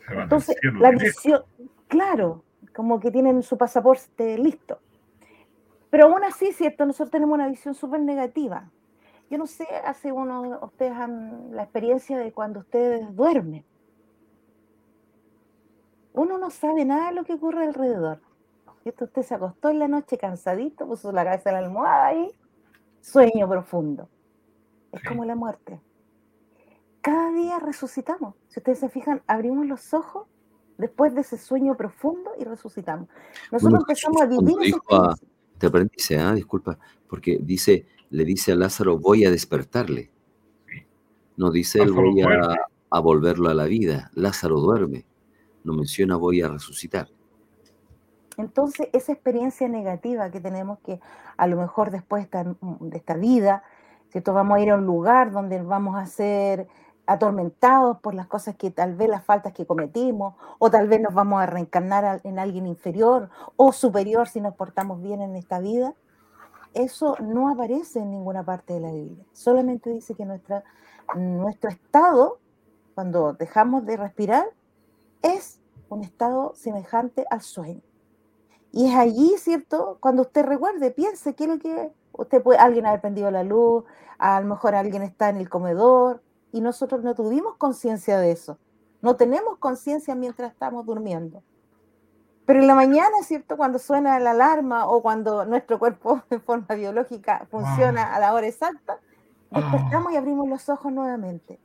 Entonces, 0.09 0.57
la 0.81 0.91
visión, 0.91 1.43
claro, 1.87 2.45
como 2.75 2.99
que 2.99 3.11
tienen 3.11 3.43
su 3.43 3.59
pasaporte 3.59 4.39
listo. 4.39 4.79
Pero 5.95 6.07
aún 6.07 6.25
así, 6.25 6.53
¿cierto? 6.53 6.85
Nosotros 6.87 7.13
tenemos 7.13 7.35
una 7.35 7.47
visión 7.47 7.73
súper 7.73 8.01
negativa. 8.01 8.69
Yo 9.31 9.39
no 9.39 9.47
sé, 9.47 9.65
hace 9.85 10.11
uno, 10.11 10.59
ustedes 10.63 10.91
han 10.91 11.55
la 11.55 11.63
experiencia 11.63 12.19
de 12.19 12.33
cuando 12.33 12.59
ustedes 12.59 13.15
duermen 13.15 13.65
uno 16.15 16.37
no 16.37 16.51
sabe 16.51 16.85
nada 16.85 17.11
de 17.11 17.15
lo 17.15 17.25
que 17.25 17.35
ocurre 17.35 17.65
alrededor. 17.65 18.21
Esto 18.85 19.05
usted 19.05 19.23
se 19.23 19.37
acostó 19.37 19.71
en 19.71 19.79
la 19.79 19.87
noche 19.87 20.19
cansadito, 20.19 20.85
puso 20.85 21.13
la 21.13 21.23
cabeza 21.23 21.51
en 21.51 21.55
la 21.55 21.67
almohada 21.67 22.13
y 22.13 22.35
sueño 23.01 23.49
profundo. 23.49 24.09
Es 24.91 25.01
como 25.05 25.25
la 25.25 25.37
muerte. 25.37 25.81
Cada 27.03 27.31
día 27.31 27.61
resucitamos. 27.61 28.35
Si 28.49 28.59
ustedes 28.59 28.81
se 28.81 28.89
fijan, 28.89 29.23
abrimos 29.29 29.67
los 29.67 29.95
ojos 29.95 30.27
después 30.77 31.15
de 31.15 31.21
ese 31.21 31.39
sueño 31.39 31.77
profundo 31.77 32.33
y 32.37 32.43
resucitamos. 32.43 33.09
Nosotros 33.53 33.81
empezamos 33.81 34.23
a 34.23 34.27
vivir. 34.27 34.75
Te 35.59 35.67
aprendice, 35.67 36.19
¿ah? 36.19 36.35
disculpa, 36.35 36.79
porque 37.09 37.39
dice, 37.41 37.87
le 38.11 38.25
dice 38.25 38.53
a 38.53 38.57
Lázaro, 38.57 38.99
voy 38.99 39.25
a 39.25 39.31
despertarle. 39.31 40.11
No 41.37 41.51
dice 41.51 41.83
él 41.83 41.93
voy 41.93 42.23
a 42.23 43.01
volverlo 43.01 43.49
a 43.49 43.55
la 43.55 43.65
vida. 43.65 44.11
Lázaro 44.15 44.61
duerme 44.61 45.05
no 45.65 45.73
menciona 45.73 46.17
voy 46.17 46.43
a 46.43 46.49
resucitar. 46.49 47.09
Entonces, 48.37 48.89
esa 48.93 49.13
experiencia 49.13 49.69
negativa 49.69 50.31
que 50.31 50.41
tenemos 50.41 50.79
que 50.81 51.01
a 51.37 51.47
lo 51.47 51.57
mejor 51.57 51.91
después 51.91 52.29
de 52.31 52.97
esta 52.97 53.17
vida, 53.17 53.63
¿cierto? 54.11 54.33
vamos 54.33 54.59
a 54.59 54.61
ir 54.61 54.71
a 54.71 54.77
un 54.77 54.87
lugar 54.87 55.33
donde 55.33 55.61
vamos 55.63 55.97
a 55.97 56.07
ser 56.07 56.69
atormentados 57.07 57.99
por 57.99 58.15
las 58.15 58.27
cosas 58.27 58.57
que 58.57 58.71
tal 58.71 58.95
vez 58.95 59.09
las 59.09 59.25
faltas 59.25 59.53
que 59.53 59.67
cometimos, 59.67 60.35
o 60.59 60.71
tal 60.71 60.89
vez 60.89 61.01
nos 61.01 61.15
vamos 61.15 61.43
a 61.43 61.47
reencarnar 61.47 62.21
en 62.25 62.39
alguien 62.39 62.67
inferior 62.67 63.31
o 63.57 63.73
superior 63.73 64.29
si 64.29 64.41
nos 64.41 64.55
portamos 64.55 65.03
bien 65.03 65.21
en 65.21 65.37
esta 65.37 65.61
vida, 65.61 65.95
eso 66.73 67.17
no 67.21 67.49
aparece 67.49 68.01
en 68.01 68.11
ninguna 68.11 68.45
parte 68.45 68.75
de 68.75 68.81
la 68.81 68.93
Biblia. 68.93 69.25
Solamente 69.33 69.91
dice 69.91 70.15
que 70.15 70.25
nuestra, 70.25 70.65
nuestro 71.15 71.71
estado, 71.71 72.39
cuando 72.95 73.33
dejamos 73.33 73.87
de 73.87 73.97
respirar, 73.97 74.47
es 75.23 75.61
un 75.89 76.03
estado 76.03 76.53
semejante 76.55 77.27
al 77.31 77.43
sueño. 77.43 77.83
Y 78.73 78.89
es 78.89 78.97
allí, 78.97 79.35
¿cierto? 79.39 79.99
Cuando 80.01 80.23
usted 80.23 80.45
recuerde, 80.45 80.91
piense 80.91 81.35
que 81.35 81.47
lo 81.47 81.59
que 81.61 81.93
usted 82.13 82.43
puede, 82.43 82.59
alguien 82.59 82.87
haber 82.87 83.01
prendido 83.01 83.31
la 83.31 83.45
luz, 83.45 83.85
a 84.19 84.41
lo 84.41 84.49
mejor 84.49 84.75
alguien 84.75 85.03
está 85.03 85.29
en 85.29 85.37
el 85.37 85.49
comedor 85.49 86.23
y 86.55 86.61
nosotros 86.61 87.03
no 87.03 87.15
tuvimos 87.15 87.57
conciencia 87.57 88.19
de 88.19 88.31
eso. 88.31 88.59
No 89.03 89.17
tenemos 89.17 89.59
conciencia 89.59 90.15
mientras 90.15 90.53
estamos 90.53 90.87
durmiendo. 90.87 91.43
Pero 92.47 92.61
en 92.61 92.67
la 92.67 92.75
mañana, 92.75 93.23
¿cierto? 93.23 93.57
Cuando 93.57 93.79
suena 93.79 94.19
la 94.21 94.31
alarma 94.31 94.87
o 94.87 95.03
cuando 95.03 95.45
nuestro 95.45 95.79
cuerpo 95.79 96.23
en 96.31 96.41
forma 96.41 96.75
biológica 96.75 97.47
funciona 97.51 98.15
a 98.15 98.21
la 98.21 98.33
hora 98.33 98.47
exacta, 98.47 99.01
despertamos 99.51 100.13
y 100.13 100.17
abrimos 100.17 100.49
los 100.49 100.69
ojos 100.69 100.93
nuevamente. 100.93 101.59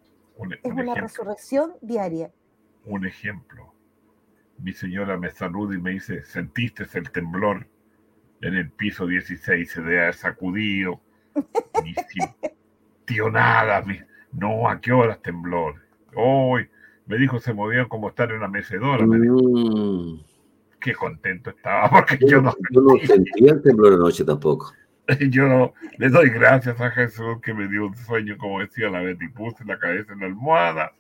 es 0.64 0.74
una 0.74 0.96
resurrección 0.96 1.76
diaria 1.82 2.32
un 2.90 3.06
ejemplo. 3.06 3.74
Mi 4.58 4.74
señora 4.74 5.18
me 5.18 5.30
saluda 5.32 5.76
y 5.76 5.78
me 5.80 5.92
dice, 5.92 6.24
¿sentiste 6.24 6.86
el 6.94 7.12
temblor 7.12 7.68
en 8.42 8.56
el 8.56 8.72
piso 8.72 9.06
16? 9.06 9.72
Se 9.72 9.82
le 9.82 10.06
ha 10.06 10.14
sacudido. 10.14 11.00
Ni 11.84 11.94
sintió 11.94 13.30
nada. 13.30 13.84
No, 14.32 14.70
¿a 14.70 14.80
qué 14.80 14.92
horas 14.92 15.22
temblor? 15.22 15.76
Hoy 16.16 16.68
me 17.08 17.18
dijo, 17.18 17.40
se 17.40 17.54
movía 17.54 17.88
como 17.88 18.10
estar 18.10 18.30
en 18.30 18.38
una 18.38 18.48
mecedora. 18.48 19.06
Mm. 19.06 20.22
Qué 20.80 20.94
contento 20.94 21.50
estaba, 21.50 21.90
porque 22.08 22.18
yo, 22.26 22.42
no, 22.42 22.54
sentía 23.06 23.54
el 23.54 23.62
temblor 23.62 23.94
anoche 23.94 24.24
tampoco. 24.24 24.74
Yo 25.32 25.74
le 25.98 26.10
doy 26.10 26.30
gracias 26.30 26.80
a 26.80 26.92
Jesús 26.92 27.42
que 27.42 27.52
me 27.52 27.68
dio 27.68 27.88
un 27.88 27.96
sueño, 27.96 28.38
como 28.38 28.60
decía 28.60 28.92
la 28.92 29.02
Betty, 29.02 29.28
puse 29.30 29.66
la 29.66 29.80
cabeza 29.80 30.14
en 30.14 30.20
la 30.20 30.28
almohada 30.28 30.94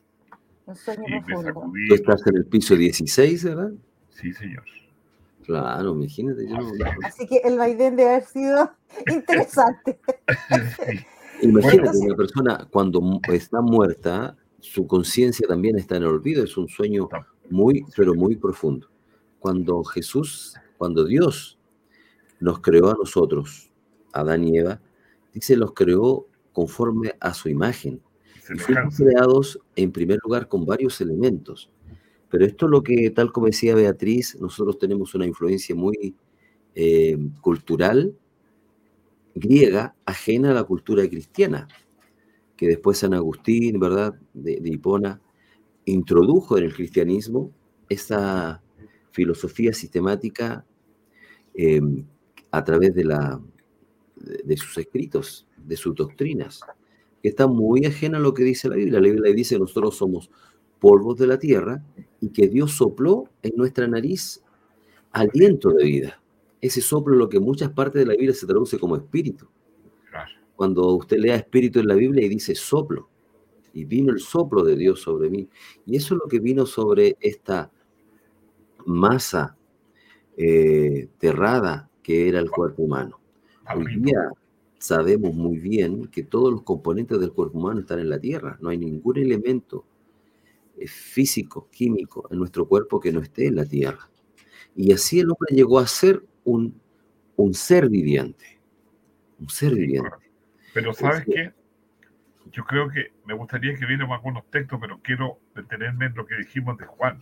Tú 1.87 1.95
estás 1.95 2.27
en 2.27 2.37
el 2.37 2.45
piso 2.45 2.75
16, 2.75 3.43
¿verdad? 3.43 3.71
Sí, 4.09 4.33
señor. 4.33 4.63
Claro, 5.43 5.95
imagínate. 5.95 6.47
Yo 6.47 6.57
Así 7.03 7.25
que 7.25 7.37
el 7.43 7.57
vaivén 7.57 7.95
debe 7.95 8.09
haber 8.09 8.23
sido 8.25 8.71
interesante. 9.07 9.99
Imagínate, 11.41 11.97
una 11.97 12.15
persona 12.15 12.67
cuando 12.71 13.19
está 13.31 13.61
muerta, 13.61 14.35
su 14.59 14.85
conciencia 14.87 15.47
también 15.47 15.77
está 15.77 15.97
en 15.97 16.03
el 16.03 16.09
olvido, 16.09 16.43
es 16.43 16.57
un 16.57 16.67
sueño 16.67 17.09
muy, 17.49 17.85
pero 17.95 18.13
muy 18.13 18.35
profundo. 18.35 18.89
Cuando 19.39 19.83
Jesús, 19.83 20.55
cuando 20.77 21.05
Dios 21.05 21.57
nos 22.39 22.59
creó 22.59 22.89
a 22.89 22.95
nosotros, 22.95 23.71
Adán 24.13 24.43
y 24.43 24.57
Eva, 24.57 24.81
dice, 25.33 25.55
los 25.55 25.73
creó 25.73 26.27
conforme 26.51 27.13
a 27.19 27.33
su 27.33 27.49
imagen. 27.49 28.01
Fuimos 28.57 28.97
creados 28.97 29.59
en 29.75 29.91
primer 29.91 30.19
lugar 30.23 30.47
con 30.47 30.65
varios 30.65 30.99
elementos. 31.01 31.69
Pero 32.29 32.45
esto 32.45 32.65
es 32.65 32.71
lo 32.71 32.83
que, 32.83 33.09
tal 33.11 33.31
como 33.31 33.47
decía 33.47 33.75
Beatriz, 33.75 34.37
nosotros 34.39 34.77
tenemos 34.77 35.13
una 35.15 35.25
influencia 35.25 35.75
muy 35.75 36.15
eh, 36.75 37.17
cultural 37.41 38.15
griega, 39.39 39.95
ajena 40.05 40.51
a 40.51 40.53
la 40.53 40.63
cultura 40.63 41.07
cristiana, 41.07 41.67
que 42.55 42.67
después 42.67 42.97
San 42.97 43.13
Agustín, 43.13 43.79
¿verdad?, 43.79 44.19
de, 44.33 44.59
Hipona, 44.63 45.21
introdujo 45.85 46.57
en 46.57 46.65
el 46.65 46.73
cristianismo 46.73 47.51
esa 47.87 48.61
filosofía 49.11 49.73
sistemática 49.73 50.65
eh, 51.55 51.81
a 52.51 52.63
través 52.63 52.93
de, 52.93 53.05
la, 53.05 53.41
de 54.15 54.57
sus 54.57 54.77
escritos, 54.77 55.47
de 55.57 55.75
sus 55.75 55.95
doctrinas 55.95 56.61
que 57.21 57.29
está 57.29 57.47
muy 57.47 57.85
ajena 57.85 58.17
a 58.17 58.21
lo 58.21 58.33
que 58.33 58.43
dice 58.43 58.69
la 58.69 58.75
Biblia. 58.75 58.99
La 58.99 59.09
Biblia 59.09 59.33
dice 59.33 59.59
nosotros 59.59 59.97
somos 59.97 60.29
polvos 60.79 61.17
de 61.17 61.27
la 61.27 61.37
tierra 61.37 61.83
y 62.21 62.29
que 62.29 62.47
Dios 62.47 62.73
sopló 62.73 63.25
en 63.43 63.53
nuestra 63.55 63.87
nariz 63.87 64.41
aliento 65.11 65.71
de 65.71 65.83
vida. 65.83 66.21
Ese 66.61 66.81
soplo 66.81 67.15
lo 67.15 67.29
que 67.29 67.37
en 67.37 67.43
muchas 67.43 67.71
partes 67.71 68.01
de 68.01 68.05
la 68.05 68.13
Biblia 68.13 68.33
se 68.33 68.47
traduce 68.47 68.77
como 68.77 68.95
espíritu. 68.95 69.47
Cuando 70.55 70.93
usted 70.95 71.17
lea 71.17 71.35
espíritu 71.35 71.79
en 71.79 71.87
la 71.87 71.95
Biblia 71.95 72.25
y 72.25 72.29
dice 72.29 72.53
soplo, 72.53 73.09
y 73.73 73.85
vino 73.85 74.11
el 74.11 74.19
soplo 74.19 74.63
de 74.63 74.75
Dios 74.75 75.01
sobre 75.01 75.29
mí. 75.29 75.47
Y 75.85 75.95
eso 75.95 76.15
es 76.15 76.21
lo 76.23 76.27
que 76.27 76.39
vino 76.39 76.65
sobre 76.65 77.17
esta 77.19 77.71
masa 78.85 79.55
eh, 80.37 81.09
terrada 81.17 81.89
que 82.01 82.27
era 82.27 82.39
el 82.39 82.49
cuerpo 82.49 82.83
humano. 82.83 83.19
Hoy 83.75 84.01
día 84.01 84.31
sabemos 84.79 85.33
muy 85.33 85.59
bien 85.59 86.07
que 86.07 86.23
todos 86.23 86.51
los 86.51 86.63
componentes 86.63 87.19
del 87.19 87.33
cuerpo 87.33 87.59
humano 87.59 87.81
están 87.81 87.99
en 87.99 88.09
la 88.09 88.19
Tierra. 88.19 88.57
No 88.61 88.69
hay 88.69 88.77
ningún 88.77 89.17
elemento 89.17 89.85
eh, 90.77 90.87
físico, 90.87 91.67
químico 91.71 92.27
en 92.31 92.39
nuestro 92.39 92.67
cuerpo 92.67 92.99
que 92.99 93.11
no 93.11 93.19
esté 93.19 93.47
en 93.47 93.55
la 93.55 93.65
Tierra. 93.65 94.09
Y 94.75 94.91
así 94.91 95.19
el 95.19 95.29
hombre 95.29 95.55
llegó 95.55 95.79
a 95.79 95.87
ser 95.87 96.23
un, 96.43 96.79
un 97.35 97.53
ser 97.53 97.89
viviente. 97.89 98.59
Un 99.39 99.49
ser 99.49 99.73
viviente. 99.73 100.09
Pero 100.73 100.93
¿sabes 100.93 101.25
qué? 101.25 101.53
Yo 102.51 102.63
creo 102.65 102.89
que 102.89 103.13
me 103.25 103.33
gustaría 103.33 103.75
que 103.75 103.85
viéramos 103.85 104.17
algunos 104.17 104.49
textos, 104.49 104.79
pero 104.81 104.99
quiero 105.01 105.39
detenerme 105.55 106.07
en 106.07 106.15
lo 106.15 106.25
que 106.25 106.35
dijimos 106.35 106.77
de 106.77 106.85
Juan. 106.85 107.19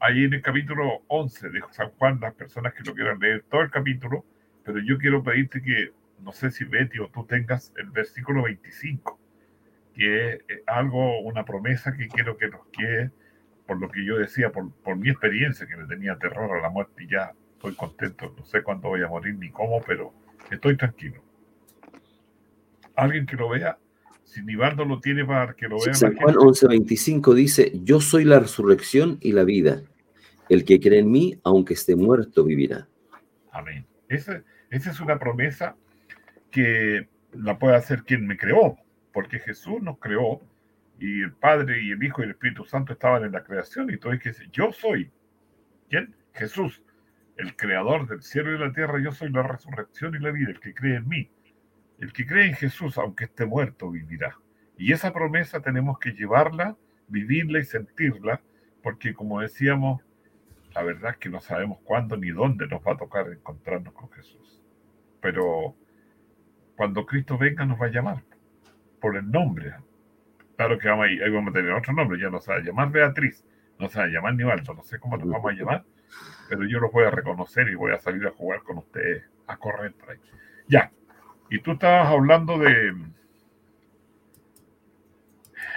Ahí 0.00 0.24
en 0.24 0.32
el 0.34 0.42
capítulo 0.42 1.02
11 1.08 1.50
de 1.50 1.60
San 1.70 1.90
Juan, 1.90 2.18
las 2.20 2.34
personas 2.34 2.74
que 2.74 2.82
lo 2.82 2.94
quieran 2.94 3.18
leer 3.18 3.44
todo 3.50 3.60
el 3.60 3.70
capítulo, 3.70 4.24
pero 4.64 4.78
yo 4.80 4.98
quiero 4.98 5.22
pedirte 5.22 5.62
que 5.62 5.92
no 6.20 6.32
sé 6.32 6.50
si 6.50 6.64
Betty 6.64 6.98
o 6.98 7.08
tú 7.08 7.24
tengas 7.26 7.72
el 7.76 7.90
versículo 7.90 8.44
25, 8.44 9.20
que 9.94 10.28
es 10.28 10.40
eh, 10.48 10.62
algo, 10.66 11.20
una 11.20 11.44
promesa 11.44 11.96
que 11.96 12.08
quiero 12.08 12.36
que 12.36 12.48
nos 12.48 12.66
quede 12.68 13.10
por 13.66 13.80
lo 13.80 13.88
que 13.90 14.04
yo 14.04 14.18
decía, 14.18 14.50
por, 14.50 14.72
por 14.82 14.96
mi 14.96 15.10
experiencia 15.10 15.66
que 15.66 15.76
le 15.76 15.86
tenía 15.86 16.16
terror 16.16 16.56
a 16.56 16.60
la 16.60 16.70
muerte 16.70 17.04
y 17.04 17.08
ya 17.08 17.32
estoy 17.62 17.74
contento, 17.76 18.34
no 18.36 18.44
sé 18.44 18.62
cuándo 18.62 18.88
voy 18.88 19.02
a 19.02 19.08
morir 19.08 19.36
ni 19.36 19.48
cómo, 19.50 19.80
pero 19.86 20.12
estoy 20.50 20.76
tranquilo. 20.76 21.22
Alguien 22.96 23.24
que 23.24 23.36
lo 23.36 23.48
vea, 23.48 23.78
si 24.24 24.42
Nivaldo 24.42 24.84
lo 24.84 25.00
tiene 25.00 25.24
para 25.24 25.54
que 25.54 25.68
lo 25.68 25.76
vea. 25.80 25.94
San 25.94 26.16
Juan 26.16 26.34
11:25 26.34 27.34
dice, 27.34 27.72
yo 27.84 28.00
soy 28.00 28.24
la 28.24 28.40
resurrección 28.40 29.18
y 29.20 29.32
la 29.32 29.44
vida. 29.44 29.82
El 30.48 30.64
que 30.64 30.80
cree 30.80 30.98
en 30.98 31.10
mí, 31.10 31.38
aunque 31.44 31.74
esté 31.74 31.94
muerto, 31.94 32.44
vivirá. 32.44 32.88
Amén. 33.52 33.86
Esa, 34.08 34.42
esa 34.70 34.90
es 34.90 35.00
una 35.00 35.18
promesa 35.18 35.76
que 36.50 37.08
la 37.32 37.58
puede 37.58 37.76
hacer 37.76 38.02
quien 38.02 38.26
me 38.26 38.36
creó, 38.36 38.76
porque 39.12 39.38
Jesús 39.38 39.80
nos 39.80 39.98
creó 39.98 40.40
y 40.98 41.22
el 41.22 41.32
Padre 41.32 41.80
y 41.80 41.92
el 41.92 42.02
Hijo 42.02 42.22
y 42.22 42.24
el 42.24 42.32
Espíritu 42.32 42.64
Santo 42.64 42.92
estaban 42.92 43.24
en 43.24 43.32
la 43.32 43.44
creación 43.44 43.88
y 43.90 43.98
todo 43.98 44.12
es 44.12 44.20
que 44.20 44.32
yo 44.50 44.72
soy. 44.72 45.10
¿Quién? 45.88 46.14
Jesús, 46.34 46.82
el 47.36 47.56
creador 47.56 48.06
del 48.06 48.22
cielo 48.22 48.54
y 48.54 48.58
la 48.58 48.72
tierra, 48.72 49.00
yo 49.02 49.12
soy 49.12 49.30
la 49.30 49.42
resurrección 49.42 50.14
y 50.14 50.18
la 50.18 50.30
vida, 50.30 50.50
el 50.50 50.60
que 50.60 50.74
cree 50.74 50.96
en 50.96 51.08
mí. 51.08 51.30
El 51.98 52.12
que 52.12 52.26
cree 52.26 52.46
en 52.46 52.54
Jesús, 52.54 52.98
aunque 52.98 53.24
esté 53.24 53.46
muerto, 53.46 53.90
vivirá. 53.90 54.38
Y 54.76 54.92
esa 54.92 55.12
promesa 55.12 55.60
tenemos 55.60 55.98
que 55.98 56.12
llevarla, 56.12 56.76
vivirla 57.08 57.60
y 57.60 57.64
sentirla, 57.64 58.40
porque 58.82 59.14
como 59.14 59.40
decíamos, 59.40 60.02
la 60.74 60.82
verdad 60.82 61.12
es 61.12 61.18
que 61.18 61.28
no 61.28 61.40
sabemos 61.40 61.78
cuándo 61.84 62.16
ni 62.16 62.30
dónde 62.30 62.66
nos 62.66 62.80
va 62.80 62.92
a 62.92 62.96
tocar 62.96 63.28
encontrarnos 63.28 63.92
con 63.94 64.10
Jesús. 64.10 64.62
Pero 65.20 65.76
cuando 66.76 67.06
Cristo 67.06 67.38
venga 67.38 67.64
nos 67.64 67.80
va 67.80 67.86
a 67.86 67.90
llamar 67.90 68.24
por 69.00 69.16
el 69.16 69.30
nombre. 69.30 69.74
Claro 70.56 70.78
que 70.78 70.88
vamos 70.88 71.06
a, 71.06 71.52
tener 71.52 71.72
otro 71.72 71.92
nombre, 71.92 72.20
ya 72.20 72.30
nos 72.30 72.48
va 72.48 72.56
a 72.56 72.60
llamar 72.60 72.90
Beatriz, 72.90 73.44
no 73.78 73.88
se 73.88 73.98
va 73.98 74.04
a 74.04 74.08
llamar 74.08 74.34
Nivaldo, 74.34 74.74
no 74.74 74.82
sé 74.82 74.98
cómo 74.98 75.16
nos 75.16 75.28
vamos 75.28 75.52
a 75.52 75.54
llamar, 75.54 75.84
pero 76.48 76.64
yo 76.66 76.80
los 76.80 76.92
voy 76.92 77.04
a 77.04 77.10
reconocer 77.10 77.68
y 77.68 77.74
voy 77.74 77.92
a 77.92 77.98
salir 77.98 78.26
a 78.26 78.30
jugar 78.30 78.62
con 78.62 78.78
ustedes, 78.78 79.24
a 79.46 79.56
correr 79.56 79.92
por 79.92 80.10
ahí. 80.10 80.18
Ya, 80.68 80.90
y 81.50 81.58
tú 81.60 81.72
estabas 81.72 82.08
hablando 82.08 82.58
de 82.58 82.94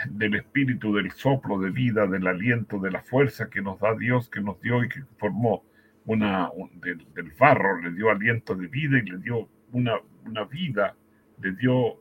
del 0.10 0.36
espíritu, 0.36 0.94
del 0.94 1.12
soplo 1.12 1.60
de 1.60 1.72
vida, 1.72 2.08
del 2.08 2.28
aliento, 2.28 2.80
de 2.80 2.92
la 2.92 3.02
fuerza 3.02 3.50
que 3.50 3.62
nos 3.62 3.80
da 3.80 3.96
Dios, 3.96 4.30
que 4.30 4.42
nos 4.42 4.62
dio 4.62 4.84
y 4.84 4.90
que 4.90 5.02
formó 5.18 5.64
una, 6.06 6.50
del, 6.74 7.06
del, 7.14 7.32
barro, 7.32 7.82
le 7.82 7.92
dio 7.92 8.12
aliento 8.12 8.56
de 8.56 8.68
vida 8.68 9.00
y 9.00 9.10
le 9.10 9.18
dio 9.18 9.50
una, 9.72 9.96
una 10.26 10.44
vida, 10.46 10.96
le 11.42 11.52
dio 11.54 12.00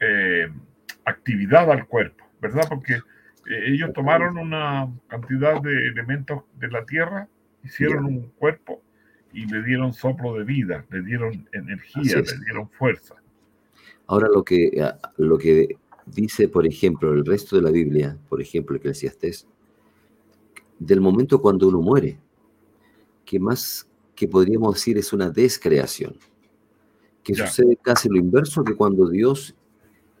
eh, 0.00 0.50
actividad 1.04 1.70
al 1.70 1.86
cuerpo, 1.86 2.24
¿verdad? 2.40 2.64
Porque 2.68 2.94
eh, 2.94 3.64
ellos 3.66 3.92
tomaron 3.92 4.36
una 4.36 4.88
cantidad 5.08 5.60
de 5.62 5.88
elementos 5.88 6.44
de 6.58 6.68
la 6.68 6.84
tierra, 6.84 7.28
hicieron 7.64 8.04
un 8.04 8.20
cuerpo 8.38 8.82
y 9.32 9.46
le 9.46 9.62
dieron 9.62 9.92
soplo 9.92 10.34
de 10.34 10.44
vida, 10.44 10.84
le 10.90 11.02
dieron 11.02 11.48
energía, 11.52 12.16
le 12.16 12.44
dieron 12.44 12.68
fuerza. 12.70 13.14
Ahora 14.06 14.28
lo 14.28 14.44
que, 14.44 14.66
eh, 14.66 14.92
lo 15.16 15.38
que 15.38 15.76
dice, 16.06 16.48
por 16.48 16.66
ejemplo, 16.66 17.12
el 17.12 17.24
resto 17.24 17.56
de 17.56 17.62
la 17.62 17.70
Biblia, 17.70 18.18
por 18.28 18.40
ejemplo, 18.40 18.76
Eclesiastés, 18.76 19.46
del 20.78 21.00
momento 21.00 21.40
cuando 21.40 21.68
uno 21.68 21.80
muere, 21.80 22.18
que 23.24 23.38
más 23.38 23.88
que 24.14 24.28
podríamos 24.28 24.74
decir 24.74 24.98
es 24.98 25.12
una 25.12 25.30
descreación, 25.30 26.16
que 27.22 27.34
ya. 27.34 27.46
sucede 27.46 27.78
casi 27.80 28.08
lo 28.08 28.18
inverso 28.18 28.64
que 28.64 28.74
cuando 28.74 29.08
Dios 29.08 29.54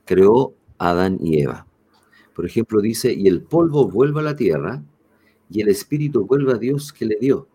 creó 0.04 0.54
a 0.78 0.90
Adán 0.90 1.18
y 1.20 1.42
Eva. 1.42 1.66
Por 2.34 2.46
ejemplo, 2.46 2.80
dice, 2.80 3.12
y 3.12 3.28
el 3.28 3.42
polvo 3.42 3.88
vuelve 3.88 4.20
a 4.20 4.24
la 4.24 4.36
tierra, 4.36 4.82
y 5.50 5.60
el 5.60 5.68
espíritu 5.68 6.26
vuelve 6.26 6.52
a 6.52 6.58
Dios 6.58 6.92
que 6.92 7.04
le 7.04 7.16
dio. 7.20 7.48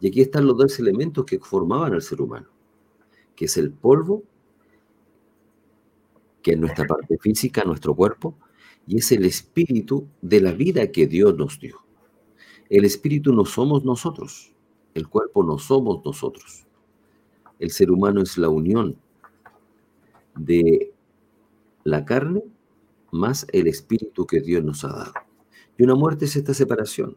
Y 0.00 0.08
aquí 0.08 0.20
están 0.20 0.46
los 0.46 0.56
dos 0.56 0.78
elementos 0.78 1.24
que 1.24 1.38
formaban 1.38 1.94
al 1.94 2.02
ser 2.02 2.20
humano, 2.20 2.48
que 3.34 3.46
es 3.46 3.56
el 3.56 3.72
polvo 3.72 4.22
que 6.44 6.52
es 6.52 6.58
nuestra 6.58 6.86
parte 6.86 7.16
física, 7.16 7.64
nuestro 7.64 7.96
cuerpo, 7.96 8.36
y 8.86 8.98
es 8.98 9.10
el 9.12 9.24
espíritu 9.24 10.06
de 10.20 10.42
la 10.42 10.52
vida 10.52 10.92
que 10.92 11.06
Dios 11.06 11.34
nos 11.36 11.58
dio. 11.58 11.78
El 12.68 12.84
espíritu 12.84 13.32
no 13.32 13.46
somos 13.46 13.82
nosotros, 13.82 14.52
el 14.92 15.08
cuerpo 15.08 15.42
no 15.42 15.58
somos 15.58 16.04
nosotros. 16.04 16.66
El 17.58 17.70
ser 17.70 17.90
humano 17.90 18.20
es 18.20 18.36
la 18.36 18.50
unión 18.50 18.96
de 20.36 20.92
la 21.82 22.04
carne 22.04 22.42
más 23.10 23.46
el 23.52 23.66
espíritu 23.66 24.26
que 24.26 24.40
Dios 24.40 24.62
nos 24.62 24.84
ha 24.84 24.88
dado. 24.88 25.12
Y 25.76 25.82
una 25.82 25.94
muerte 25.94 26.26
es 26.26 26.36
esta 26.36 26.54
separación. 26.54 27.16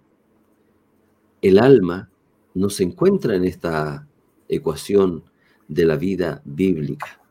El 1.41 1.60
alma 1.60 2.10
no 2.56 2.70
se 2.70 2.84
encuentra 2.84 3.36
en 3.36 3.46
esta 3.46 4.08
ecuación 4.50 5.24
de 5.67 5.86
la 5.86 5.96
vida 5.96 6.41
bíblica. 6.46 7.22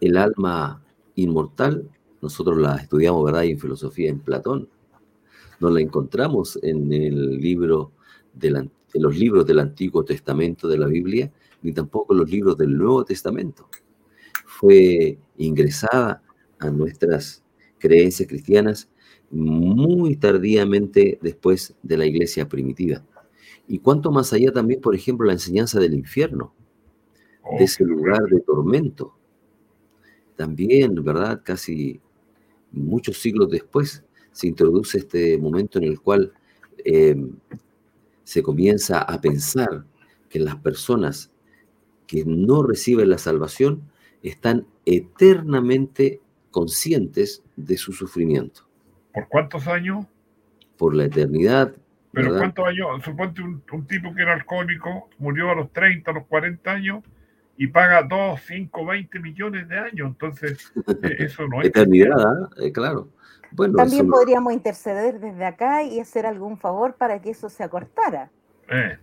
El 0.00 0.16
alma 0.16 0.82
inmortal, 1.14 1.88
nosotros 2.20 2.58
la 2.58 2.76
estudiamos, 2.76 3.24
¿verdad? 3.24 3.44
En 3.44 3.60
filosofía 3.60 4.10
en 4.10 4.20
Platón. 4.20 4.68
No 5.60 5.70
la 5.70 5.80
encontramos 5.80 6.58
en 6.62 6.90
los 6.90 9.16
libros 9.16 9.46
del 9.46 9.60
Antiguo 9.60 10.04
Testamento 10.04 10.68
de 10.68 10.78
la 10.78 10.86
Biblia, 10.86 11.32
ni 11.62 11.72
tampoco 11.72 12.12
en 12.12 12.20
los 12.20 12.30
libros 12.30 12.58
del 12.58 12.76
Nuevo 12.76 13.04
Testamento. 13.04 13.68
Fue 14.44 15.18
ingresada 15.36 16.22
a 16.58 16.70
nuestras 16.70 17.44
creencias 17.78 18.28
cristianas 18.28 18.88
muy 19.30 20.16
tardíamente 20.16 21.18
después 21.20 21.74
de 21.82 21.96
la 21.96 22.06
iglesia 22.06 22.48
primitiva. 22.48 23.04
Y 23.68 23.80
cuanto 23.80 24.10
más 24.10 24.32
allá 24.32 24.52
también, 24.52 24.80
por 24.80 24.94
ejemplo, 24.94 25.26
la 25.26 25.32
enseñanza 25.32 25.80
del 25.80 25.94
infierno, 25.94 26.54
de 27.58 27.64
ese 27.64 27.84
lugar 27.84 28.22
de 28.24 28.40
tormento, 28.40 29.14
también, 30.36 31.02
¿verdad? 31.02 31.40
Casi 31.44 32.00
muchos 32.72 33.18
siglos 33.18 33.50
después 33.50 34.04
se 34.32 34.46
introduce 34.46 34.98
este 34.98 35.38
momento 35.38 35.78
en 35.78 35.84
el 35.84 36.00
cual 36.00 36.32
eh, 36.84 37.16
se 38.22 38.42
comienza 38.42 39.00
a 39.00 39.20
pensar 39.20 39.86
que 40.28 40.38
las 40.38 40.56
personas 40.56 41.30
que 42.06 42.24
no 42.24 42.62
reciben 42.62 43.08
la 43.08 43.18
salvación 43.18 43.82
están 44.22 44.66
eternamente 44.84 46.20
conscientes 46.50 47.42
de 47.56 47.76
su 47.76 47.92
sufrimiento. 47.92 48.65
¿Por 49.16 49.28
cuántos 49.28 49.66
años? 49.66 50.04
Por 50.76 50.94
la 50.94 51.06
eternidad. 51.06 51.72
¿Pero 52.12 52.26
¿verdad? 52.26 52.38
cuántos 52.40 52.66
años? 52.66 53.02
Suponte 53.02 53.40
un, 53.40 53.62
un, 53.72 53.86
tipo 53.86 54.14
que 54.14 54.20
era 54.20 54.34
alcohólico, 54.34 55.08
murió 55.16 55.52
a 55.52 55.54
los 55.54 55.72
30, 55.72 56.10
a 56.10 56.14
los 56.14 56.26
40 56.26 56.70
años, 56.70 57.02
y 57.56 57.66
paga 57.68 58.02
2, 58.02 58.38
5, 58.46 58.84
20 58.84 59.18
millones 59.20 59.68
de 59.70 59.78
años. 59.78 60.08
Entonces, 60.08 60.70
eh, 61.02 61.16
eso 61.20 61.48
no 61.48 61.62
es. 61.62 61.68
Eternidad, 61.68 62.50
eh, 62.58 62.70
claro. 62.70 63.08
Bueno, 63.52 63.76
También 63.76 64.04
eso... 64.04 64.10
podríamos 64.10 64.52
interceder 64.52 65.18
desde 65.18 65.46
acá 65.46 65.82
y 65.82 65.98
hacer 65.98 66.26
algún 66.26 66.58
favor 66.58 66.96
para 66.96 67.18
que 67.22 67.30
eso 67.30 67.48
se 67.48 67.64
acortara. 67.64 68.30
Eh, 68.68 68.98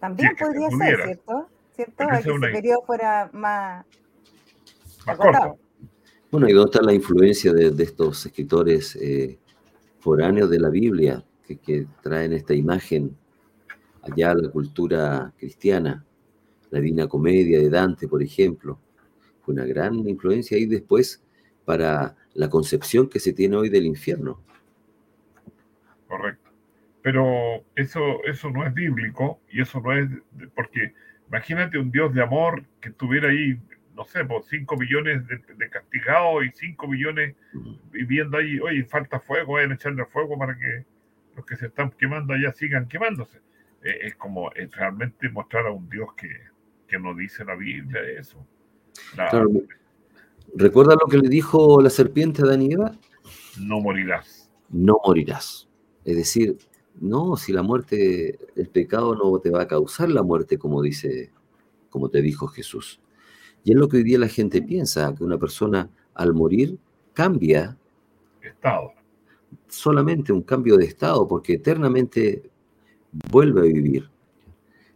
También 0.00 0.34
podría 0.34 0.70
ser, 0.70 1.02
¿cierto? 1.04 1.46
¿Cierto? 1.72 1.94
Para 1.94 2.22
que 2.22 2.30
ese 2.30 2.40
periodo 2.40 2.84
fuera 2.86 3.28
más, 3.34 3.84
más 5.04 5.16
corto. 5.18 5.58
Bueno, 6.30 6.48
y 6.48 6.54
dónde 6.54 6.70
está 6.70 6.82
la 6.82 6.94
influencia 6.94 7.52
de, 7.52 7.70
de 7.70 7.84
estos 7.84 8.24
escritores 8.24 8.96
eh, 8.96 9.38
foráneos 10.00 10.50
de 10.50 10.60
la 10.60 10.70
Biblia 10.70 11.24
que, 11.46 11.86
traen 12.02 12.32
esta 12.32 12.54
imagen 12.54 13.16
allá 14.02 14.32
a 14.32 14.34
la 14.34 14.50
cultura 14.50 15.32
cristiana? 15.38 16.04
la 16.70 16.80
Divina 16.80 17.06
Comedia 17.06 17.58
de 17.58 17.70
Dante, 17.70 18.08
por 18.08 18.22
ejemplo, 18.22 18.78
fue 19.42 19.54
una 19.54 19.64
gran 19.64 19.94
influencia 20.06 20.58
y 20.58 20.66
después 20.66 21.22
para 21.64 22.16
la 22.34 22.48
concepción 22.48 23.08
que 23.08 23.20
se 23.20 23.32
tiene 23.32 23.56
hoy 23.56 23.68
del 23.68 23.86
infierno. 23.86 24.40
Correcto. 26.06 26.50
Pero 27.02 27.64
eso, 27.74 28.00
eso 28.24 28.50
no 28.50 28.66
es 28.66 28.74
bíblico 28.74 29.40
y 29.50 29.60
eso 29.60 29.80
no 29.80 29.92
es 29.92 30.08
porque 30.54 30.92
imagínate 31.28 31.78
un 31.78 31.90
Dios 31.90 32.12
de 32.14 32.22
amor 32.22 32.64
que 32.80 32.90
estuviera 32.90 33.30
ahí, 33.30 33.58
no 33.98 34.04
sé, 34.04 34.24
por 34.24 34.44
5 34.44 34.76
millones 34.76 35.26
de, 35.26 35.38
de, 35.56 35.68
castigados 35.68 36.44
y 36.44 36.50
5 36.54 36.86
millones 36.86 37.34
viviendo 37.90 38.38
ahí, 38.38 38.60
oye, 38.60 38.84
falta 38.84 39.18
fuego, 39.18 39.54
vayan 39.54 39.72
a 39.72 39.74
echarle 39.74 40.04
fuego 40.06 40.38
para 40.38 40.56
que 40.56 40.84
los 41.34 41.44
que 41.44 41.56
se 41.56 41.66
están 41.66 41.90
quemando 41.90 42.32
allá 42.32 42.52
sigan 42.52 42.86
quemándose. 42.86 43.38
Eh, 43.82 43.98
es 44.02 44.14
como 44.14 44.52
es 44.52 44.70
realmente 44.70 45.28
mostrar 45.30 45.66
a 45.66 45.72
un 45.72 45.88
Dios 45.90 46.14
que, 46.16 46.28
que 46.86 46.96
no 47.00 47.12
dice 47.12 47.44
la 47.44 47.56
Biblia 47.56 48.00
eso. 48.02 48.46
La... 49.16 49.30
Claro. 49.30 49.50
¿Recuerda 50.54 50.94
lo 50.94 51.10
que 51.10 51.18
le 51.18 51.28
dijo 51.28 51.82
la 51.82 51.90
serpiente 51.90 52.42
a 52.42 52.54
Eva? 52.54 52.92
No 53.60 53.80
morirás. 53.80 54.48
No 54.70 55.00
morirás. 55.04 55.68
Es 56.04 56.16
decir, 56.16 56.56
no, 57.00 57.36
si 57.36 57.52
la 57.52 57.62
muerte, 57.62 58.38
el 58.54 58.68
pecado 58.68 59.16
no 59.16 59.40
te 59.40 59.50
va 59.50 59.62
a 59.62 59.68
causar 59.68 60.08
la 60.08 60.22
muerte, 60.22 60.56
como 60.56 60.82
dice, 60.82 61.32
como 61.90 62.10
te 62.10 62.22
dijo 62.22 62.46
Jesús. 62.46 63.00
Y 63.64 63.72
es 63.72 63.76
lo 63.78 63.88
que 63.88 63.98
hoy 63.98 64.04
día 64.04 64.18
la 64.18 64.28
gente 64.28 64.62
piensa, 64.62 65.14
que 65.14 65.24
una 65.24 65.38
persona 65.38 65.90
al 66.14 66.34
morir 66.34 66.78
cambia 67.12 67.76
estado. 68.40 68.92
solamente 69.68 70.32
un 70.32 70.42
cambio 70.42 70.76
de 70.76 70.84
estado, 70.84 71.26
porque 71.26 71.54
eternamente 71.54 72.42
vuelve 73.30 73.60
a 73.60 73.64
vivir. 73.64 74.08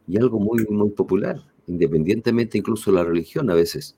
Y 0.07 0.19
algo 0.19 0.39
muy, 0.39 0.65
muy 0.69 0.91
popular, 0.91 1.41
independientemente 1.67 2.59
incluso 2.59 2.91
de 2.91 2.99
la 2.99 3.05
religión 3.05 3.51
a 3.51 3.55
veces. 3.55 3.97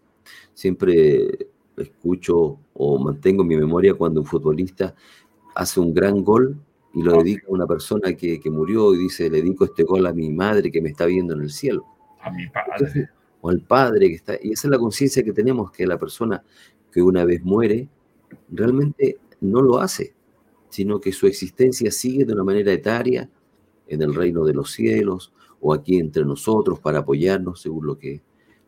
Siempre 0.54 1.48
escucho 1.76 2.58
o 2.74 2.98
mantengo 2.98 3.44
mi 3.44 3.56
memoria 3.56 3.94
cuando 3.94 4.20
un 4.20 4.26
futbolista 4.26 4.94
hace 5.54 5.80
un 5.80 5.92
gran 5.92 6.22
gol 6.22 6.56
y 6.92 7.02
lo 7.02 7.18
dedica 7.18 7.46
a 7.48 7.52
una 7.52 7.66
persona 7.66 8.14
que, 8.14 8.40
murió 8.46 8.94
y 8.94 8.98
dice, 8.98 9.28
le 9.28 9.38
dedico 9.38 9.64
este 9.64 9.82
gol 9.82 10.06
a 10.06 10.12
mi 10.12 10.30
madre 10.30 10.70
que 10.70 10.80
me 10.80 10.90
está 10.90 11.06
viendo 11.06 11.34
en 11.34 11.42
el 11.42 11.50
cielo. 11.50 11.84
A 12.20 12.30
mi 12.30 12.46
padre. 12.48 13.10
O 13.44 13.50
al 13.50 13.60
padre 13.60 14.08
que 14.08 14.14
está... 14.14 14.38
Y 14.42 14.52
esa 14.52 14.68
es 14.68 14.70
la 14.70 14.78
conciencia 14.78 15.22
que 15.22 15.34
tenemos, 15.34 15.70
que 15.70 15.86
la 15.86 15.98
persona 15.98 16.42
que 16.90 17.02
una 17.02 17.26
vez 17.26 17.44
muere 17.44 17.90
realmente 18.50 19.18
no 19.42 19.60
lo 19.60 19.80
hace, 19.80 20.14
sino 20.70 20.98
que 20.98 21.12
su 21.12 21.26
existencia 21.26 21.90
sigue 21.90 22.24
de 22.24 22.32
una 22.32 22.42
manera 22.42 22.72
etaria 22.72 23.28
en 23.86 24.00
el 24.00 24.14
reino 24.14 24.46
de 24.46 24.54
los 24.54 24.72
cielos 24.72 25.30
o 25.60 25.74
aquí 25.74 25.98
entre 25.98 26.24
nosotros 26.24 26.80
para 26.80 27.00
apoyarnos 27.00 27.60
según 27.60 27.86
lo 27.86 27.98
que 27.98 28.22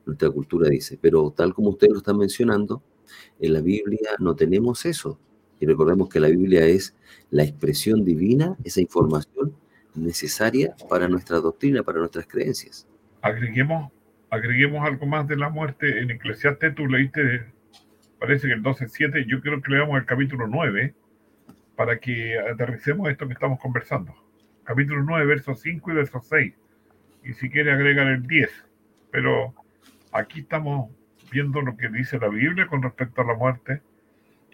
nuestra 0.05 0.29
cultura 0.29 0.69
dice. 0.69 0.99
Pero 1.01 1.31
tal 1.35 1.55
como 1.55 1.71
ustedes 1.71 1.95
lo 1.95 1.99
están 2.01 2.19
mencionando, 2.19 2.83
en 3.41 3.55
la 3.55 3.63
Biblia 3.63 4.11
no 4.19 4.37
tenemos 4.37 4.85
eso. 4.85 5.19
Y 5.59 5.65
recordemos 5.65 6.11
que 6.11 6.21
la 6.21 6.29
Biblia 6.29 6.67
es 6.67 6.95
la 7.31 7.45
expresión 7.45 8.05
divina, 8.05 8.59
esa 8.63 8.83
información 8.83 9.55
necesaria 9.95 10.77
para 10.91 11.09
nuestra 11.09 11.41
doctrina, 11.41 11.83
para 11.83 12.01
nuestras 12.01 12.27
creencias. 12.27 12.87
Agreguemos, 13.23 13.91
agreguemos 14.37 14.87
algo 14.87 15.07
más 15.07 15.27
de 15.27 15.37
la 15.37 15.49
muerte. 15.49 16.01
En 16.01 16.11
Eclesiastes 16.11 16.75
tú 16.75 16.87
leíste, 16.87 17.47
parece 18.19 18.47
que 18.47 18.55
el 18.55 18.63
12.7, 18.63 19.27
yo 19.27 19.41
creo 19.41 19.61
que 19.61 19.73
leamos 19.73 19.99
el 19.99 20.07
capítulo 20.07 20.47
9 20.47 20.95
para 21.75 21.99
que 21.99 22.39
aterricemos 22.39 23.09
esto 23.11 23.27
que 23.27 23.35
estamos 23.35 23.61
conversando. 23.61 24.15
Capítulo 24.65 25.03
9, 25.03 25.27
versos 25.27 25.61
5 25.61 25.91
y 25.91 25.95
verso 25.95 26.21
6. 26.21 26.55
Y 27.25 27.33
si 27.35 27.51
quiere 27.51 27.73
agregar 27.73 28.07
el 28.07 28.27
10. 28.27 28.51
Pero 29.11 29.55
aquí 30.13 30.41
estamos 30.41 30.91
viendo 31.31 31.61
lo 31.61 31.77
que 31.77 31.89
dice 31.89 32.19
la 32.19 32.29
Biblia 32.29 32.67
con 32.67 32.83
respecto 32.83 33.23
a 33.23 33.25
la 33.25 33.35
muerte, 33.35 33.83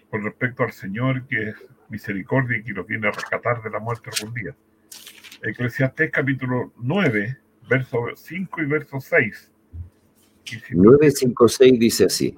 con 0.09 0.23
respecto 0.23 0.63
al 0.63 0.71
Señor 0.71 1.27
que 1.27 1.49
es 1.49 1.55
misericordia 1.89 2.57
y 2.57 2.63
que 2.63 2.73
nos 2.73 2.87
viene 2.87 3.07
a 3.07 3.11
rescatar 3.11 3.61
de 3.61 3.69
la 3.69 3.79
muerte 3.79 4.09
algún 4.19 4.33
día. 4.33 4.55
Eclesiastés 5.41 6.11
capítulo 6.11 6.73
9, 6.77 7.37
verso 7.69 8.07
5 8.15 8.61
y 8.61 8.65
verso 8.65 8.99
6. 8.99 9.52
9, 10.71 11.11
5, 11.11 11.47
6 11.47 11.79
dice 11.79 12.05
así, 12.05 12.37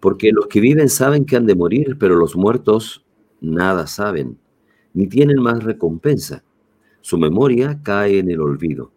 porque 0.00 0.30
los 0.32 0.46
que 0.46 0.60
viven 0.60 0.88
saben 0.88 1.24
que 1.24 1.36
han 1.36 1.46
de 1.46 1.54
morir, 1.54 1.96
pero 1.98 2.16
los 2.16 2.36
muertos 2.36 3.04
nada 3.40 3.86
saben, 3.86 4.38
ni 4.92 5.06
tienen 5.06 5.40
más 5.40 5.62
recompensa. 5.64 6.44
Su 7.00 7.18
memoria 7.18 7.80
cae 7.82 8.18
en 8.18 8.30
el 8.30 8.40
olvido. 8.40 8.92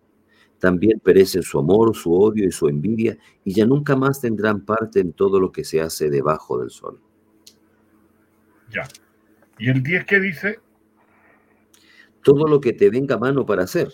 También 0.60 1.00
perecen 1.00 1.44
su 1.44 1.60
amor, 1.60 1.96
su 1.96 2.14
odio 2.14 2.48
y 2.48 2.52
su 2.52 2.68
envidia, 2.68 3.18
y 3.44 3.54
ya 3.54 3.66
nunca 3.66 3.96
más 3.96 4.22
tendrán 4.22 4.66
parte 4.66 5.00
en 5.00 5.14
todo 5.14 5.40
lo 5.40 5.52
que 5.52 5.64
se 5.64 5.82
hace 5.82 6.10
debajo 6.10 6.58
del 6.60 6.72
sol. 6.72 7.00
Ya. 8.72 8.88
¿Y 9.60 9.70
el 9.70 9.84
10 9.84 10.06
qué 10.06 10.20
dice? 10.20 10.60
Todo 12.24 12.48
lo 12.48 12.60
que 12.60 12.74
te 12.74 12.90
venga 12.90 13.16
a 13.16 13.20
mano 13.20 13.46
para 13.46 13.64
hacer, 13.64 13.92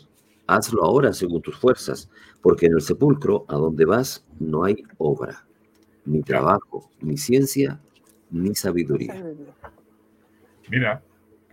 hazlo 0.56 0.84
ahora 0.84 1.14
según 1.14 1.42
tus 1.42 1.58
fuerzas, 1.58 2.10
porque 2.42 2.66
en 2.66 2.74
el 2.74 2.82
sepulcro, 2.82 3.46
a 3.48 3.56
donde 3.56 3.86
vas, 3.86 4.26
no 4.40 4.64
hay 4.64 4.84
obra, 4.98 5.46
ni 6.06 6.22
trabajo, 6.22 6.90
ni 7.02 7.18
ciencia, 7.18 7.80
ni 8.32 8.56
sabiduría. 8.56 9.24
Mira, 10.70 11.02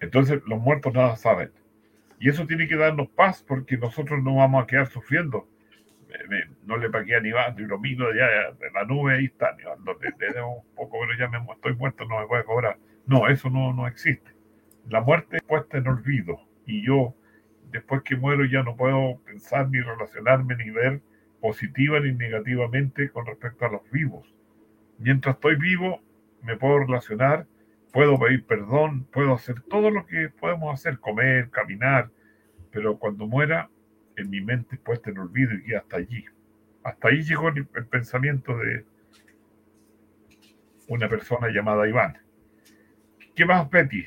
entonces 0.00 0.40
los 0.46 0.60
muertos 0.60 0.92
nada 0.94 1.16
saben. 1.16 1.50
Y 2.18 2.28
eso 2.28 2.46
tiene 2.46 2.68
que 2.68 2.76
darnos 2.76 3.08
paz 3.08 3.44
porque 3.46 3.76
nosotros 3.76 4.22
no 4.22 4.36
vamos 4.36 4.62
a 4.62 4.66
quedar 4.66 4.88
sufriendo. 4.88 5.46
No 6.66 6.76
le 6.76 6.90
pagué 6.90 7.14
a 7.14 7.26
Iván, 7.26 7.54
y 7.58 7.62
lo 7.62 7.78
miro 7.78 8.12
ya 8.14 8.52
de 8.52 8.70
la 8.72 8.84
nube, 8.84 9.14
ahí 9.14 9.26
está, 9.26 9.56
donde 9.84 10.12
te 10.12 10.42
un 10.42 10.62
poco, 10.74 10.98
pero 11.00 11.18
ya 11.18 11.28
me 11.28 11.38
estoy 11.52 11.74
muerto, 11.74 12.04
no 12.04 12.20
me 12.20 12.26
puede 12.26 12.44
cobrar. 12.44 12.78
No, 13.06 13.28
eso 13.28 13.48
no, 13.48 13.72
no 13.72 13.86
existe. 13.86 14.30
La 14.88 15.00
muerte 15.00 15.36
es 15.36 15.42
puesta 15.42 15.78
en 15.78 15.86
olvido 15.86 16.40
y 16.66 16.84
yo, 16.84 17.14
después 17.70 18.02
que 18.02 18.16
muero, 18.16 18.44
ya 18.44 18.62
no 18.62 18.76
puedo 18.76 19.18
pensar 19.24 19.68
ni 19.70 19.80
relacionarme 19.80 20.56
ni 20.56 20.70
ver 20.70 21.00
positiva 21.40 22.00
ni 22.00 22.12
negativamente 22.12 23.10
con 23.10 23.26
respecto 23.26 23.66
a 23.66 23.70
los 23.70 23.90
vivos. 23.90 24.32
Mientras 24.98 25.36
estoy 25.36 25.56
vivo, 25.56 26.00
me 26.42 26.56
puedo 26.56 26.80
relacionar 26.80 27.46
puedo 27.92 28.18
pedir 28.18 28.44
perdón, 28.46 29.04
puedo 29.12 29.34
hacer 29.34 29.62
todo 29.62 29.90
lo 29.90 30.06
que 30.06 30.28
podemos 30.28 30.72
hacer, 30.72 30.98
comer, 30.98 31.50
caminar, 31.50 32.10
pero 32.70 32.98
cuando 32.98 33.26
muera, 33.26 33.68
en 34.16 34.30
mi 34.30 34.40
mente 34.40 34.76
puesta 34.76 35.10
en 35.10 35.18
olvido 35.18 35.52
y 35.66 35.74
hasta 35.74 35.96
allí. 35.96 36.24
Hasta 36.82 37.08
ahí 37.08 37.22
llegó 37.22 37.48
el, 37.48 37.66
pensamiento 37.66 38.56
de 38.56 38.84
una 40.88 41.08
persona 41.08 41.48
llamada 41.48 41.88
Iván. 41.88 42.18
¿Qué 43.34 43.44
más, 43.44 43.68
Betty? 43.70 44.06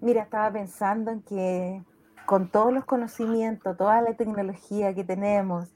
Mira, 0.00 0.22
estaba 0.22 0.52
pensando 0.52 1.10
en 1.10 1.22
que 1.22 1.82
con 2.26 2.48
todos 2.48 2.72
los 2.72 2.84
conocimientos, 2.84 3.76
toda 3.76 4.02
la 4.02 4.14
tecnología 4.14 4.94
que 4.94 5.04
tenemos, 5.04 5.72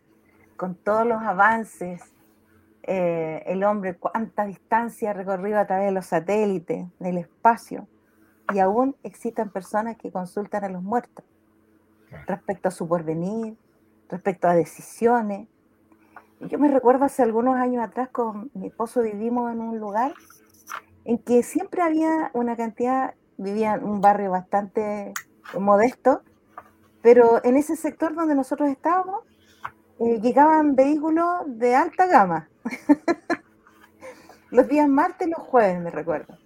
con 0.56 0.74
todos 0.74 1.06
los 1.06 1.22
avances, 1.22 2.02
eh, 2.82 3.42
el 3.46 3.62
hombre 3.64 3.96
cuánta 3.96 4.44
distancia 4.44 5.10
ha 5.10 5.12
recorrido 5.12 5.58
a 5.58 5.66
través 5.66 5.86
de 5.86 5.92
los 5.92 6.06
satélites, 6.06 6.86
del 6.98 7.18
espacio, 7.18 7.86
y 8.52 8.58
aún 8.58 8.96
existen 9.04 9.48
personas 9.50 9.96
que 9.96 10.10
consultan 10.10 10.64
a 10.64 10.68
los 10.68 10.82
muertos 10.82 11.24
respecto 12.26 12.68
a 12.68 12.72
su 12.72 12.88
porvenir, 12.88 13.56
respecto 14.08 14.48
a 14.48 14.54
decisiones. 14.54 15.46
Yo 16.40 16.58
me 16.58 16.68
recuerdo 16.68 17.04
hace 17.04 17.22
algunos 17.22 17.56
años 17.56 17.84
atrás 17.84 18.08
con 18.08 18.50
mi 18.54 18.66
esposo 18.66 19.02
vivimos 19.02 19.52
en 19.52 19.60
un 19.60 19.78
lugar 19.78 20.14
en 21.04 21.18
que 21.18 21.42
siempre 21.44 21.82
había 21.82 22.30
una 22.34 22.56
cantidad, 22.56 23.14
vivía 23.36 23.74
en 23.74 23.84
un 23.84 24.00
barrio 24.00 24.32
bastante 24.32 25.12
modesto, 25.58 26.22
pero 27.02 27.44
en 27.44 27.56
ese 27.56 27.76
sector 27.76 28.14
donde 28.14 28.34
nosotros 28.34 28.68
estábamos 28.68 29.24
eh, 30.00 30.18
llegaban 30.20 30.74
vehículos 30.74 31.42
de 31.46 31.74
alta 31.74 32.06
gama. 32.06 32.48
los 34.50 34.66
días 34.66 34.88
martes 34.88 35.28
y 35.28 35.30
los 35.30 35.40
jueves, 35.40 35.78
me 35.80 35.90
recuerdo. 35.90 36.38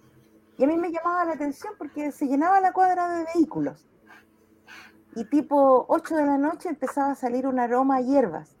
Y 0.57 0.65
a 0.65 0.67
mí 0.67 0.77
me 0.77 0.91
llamaba 0.91 1.23
la 1.25 1.33
atención 1.33 1.73
porque 1.77 2.11
se 2.11 2.27
llenaba 2.27 2.59
la 2.59 2.73
cuadra 2.73 3.07
de 3.09 3.25
vehículos. 3.33 3.87
Y 5.15 5.23
tipo 5.25 5.85
8 5.87 6.15
de 6.17 6.25
la 6.25 6.37
noche 6.37 6.67
empezaba 6.67 7.11
a 7.11 7.15
salir 7.15 7.47
un 7.47 7.57
aroma 7.57 7.97
a 7.97 8.01
hierbas, 8.01 8.57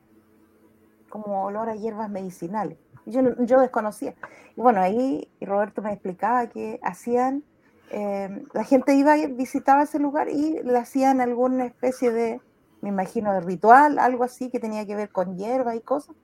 como 1.09 1.43
olor 1.43 1.67
a 1.69 1.75
hierbas 1.75 2.09
medicinales. 2.09 2.77
Yo, 3.05 3.21
yo 3.43 3.59
desconocía. 3.59 4.15
Y 4.55 4.61
bueno, 4.61 4.79
ahí 4.79 5.29
Roberto 5.41 5.81
me 5.81 5.91
explicaba 5.91 6.47
que 6.47 6.79
hacían, 6.81 7.43
eh, 7.91 8.43
la 8.53 8.63
gente 8.63 8.95
iba 8.95 9.17
y 9.17 9.27
visitaba 9.27 9.83
ese 9.83 9.99
lugar 9.99 10.29
y 10.29 10.61
le 10.63 10.77
hacían 10.77 11.21
alguna 11.21 11.65
especie 11.65 12.11
de 12.11 12.41
me 12.85 12.89
imagino, 12.89 13.33
de 13.33 13.41
ritual, 13.41 13.97
algo 13.97 14.23
así 14.23 14.51
que 14.51 14.59
tenía 14.59 14.85
que 14.85 14.95
ver 14.95 15.09
con 15.09 15.37
hierba 15.37 15.75
y 15.75 15.81
cosas, 15.81 16.15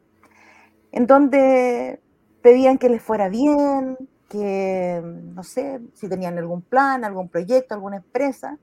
en 0.91 1.07
donde 1.07 1.99
pedían 2.43 2.77
que 2.77 2.87
les 2.87 3.01
fuera 3.01 3.29
bien, 3.29 3.97
que, 4.29 5.01
no 5.03 5.41
sé, 5.43 5.81
si 5.95 6.07
tenían 6.07 6.37
algún 6.37 6.61
plan, 6.61 7.03
algún 7.03 7.29
proyecto, 7.29 7.73
alguna 7.73 7.97
empresa, 7.97 8.59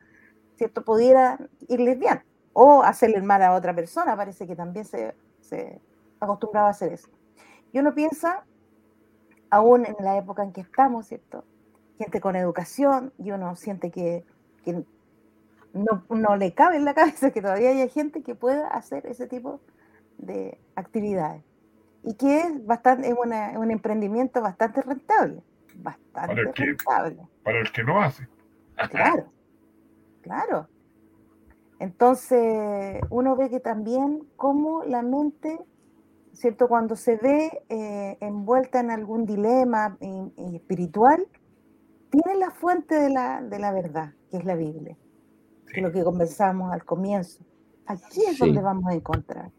¿cierto? 0.56 0.84
Pudiera 0.84 1.40
irles 1.66 1.98
bien. 1.98 2.22
O 2.52 2.84
hacerle 2.84 3.20
mal 3.20 3.42
a 3.42 3.52
otra 3.52 3.74
persona, 3.74 4.16
parece 4.16 4.46
que 4.46 4.54
también 4.54 4.84
se, 4.84 5.16
se 5.40 5.80
acostumbraba 6.20 6.68
a 6.68 6.70
hacer 6.70 6.92
eso. 6.92 7.08
Y 7.72 7.80
uno 7.80 7.94
piensa, 7.94 8.44
aún 9.50 9.86
en 9.86 9.96
la 9.98 10.16
época 10.16 10.44
en 10.44 10.52
que 10.52 10.60
estamos, 10.60 11.08
¿cierto? 11.08 11.44
Gente 11.98 12.20
con 12.20 12.36
educación, 12.36 13.12
y 13.18 13.30
uno 13.32 13.56
siente 13.56 13.90
que, 13.90 14.24
que 14.64 14.84
no, 15.72 16.36
le 16.36 16.52
cabe 16.54 16.76
en 16.76 16.84
la 16.84 16.94
cabeza 16.94 17.30
que 17.30 17.42
todavía 17.42 17.70
haya 17.70 17.88
gente 17.88 18.22
que 18.22 18.34
pueda 18.34 18.68
hacer 18.68 19.06
ese 19.06 19.26
tipo 19.26 19.60
de 20.18 20.58
actividades. 20.74 21.42
Y 22.04 22.14
que 22.14 22.40
es 22.40 22.66
bastante, 22.66 23.08
es, 23.08 23.14
un 23.14 23.70
emprendimiento 23.70 24.40
bastante 24.40 24.82
rentable. 24.82 25.42
Bastante 25.76 26.34
rentable. 26.34 27.28
Para 27.42 27.60
el 27.60 27.72
que 27.72 27.84
no 27.84 28.00
hace. 28.00 28.26
Claro, 28.90 29.24
claro. 30.22 30.68
Entonces, 31.80 33.00
uno 33.10 33.34
ve 33.34 33.50
que 33.50 33.58
también 33.58 34.24
como 34.36 34.84
la 34.84 35.02
mente, 35.02 35.58
¿cierto? 36.32 36.68
Cuando 36.68 36.94
se 36.94 37.16
ve 37.16 37.62
eh, 37.68 38.16
envuelta 38.20 38.78
en 38.78 38.92
algún 38.92 39.26
dilema 39.26 39.96
espiritual, 40.54 41.26
tiene 42.10 42.38
la 42.38 42.50
fuente 42.50 42.94
de 42.94 43.10
la, 43.10 43.42
de 43.42 43.58
la 43.58 43.72
verdad, 43.72 44.12
que 44.30 44.38
es 44.38 44.44
la 44.44 44.54
Biblia 44.54 44.96
que 45.72 45.80
lo 45.80 45.92
que 45.92 46.02
conversamos 46.02 46.72
al 46.72 46.84
comienzo. 46.84 47.44
Aquí 47.86 48.22
es 48.24 48.38
donde 48.38 48.60
vamos 48.60 48.86
a 48.86 48.94
encontrar, 48.94 49.50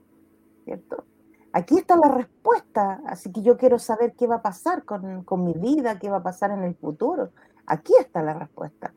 ¿cierto? 0.65 1.05
Aquí 1.51 1.77
está 1.77 1.95
la 1.95 2.09
respuesta, 2.09 3.01
así 3.07 3.31
que 3.31 3.41
yo 3.41 3.57
quiero 3.57 3.79
saber 3.79 4.13
qué 4.15 4.27
va 4.27 4.35
a 4.35 4.41
pasar 4.41 4.85
con, 4.85 5.23
con 5.23 5.43
mi 5.43 5.53
vida, 5.53 5.97
qué 5.97 6.09
va 6.09 6.17
a 6.17 6.23
pasar 6.23 6.51
en 6.51 6.63
el 6.63 6.75
futuro. 6.75 7.31
Aquí 7.65 7.93
está 7.99 8.21
la 8.21 8.33
respuesta. 8.33 8.93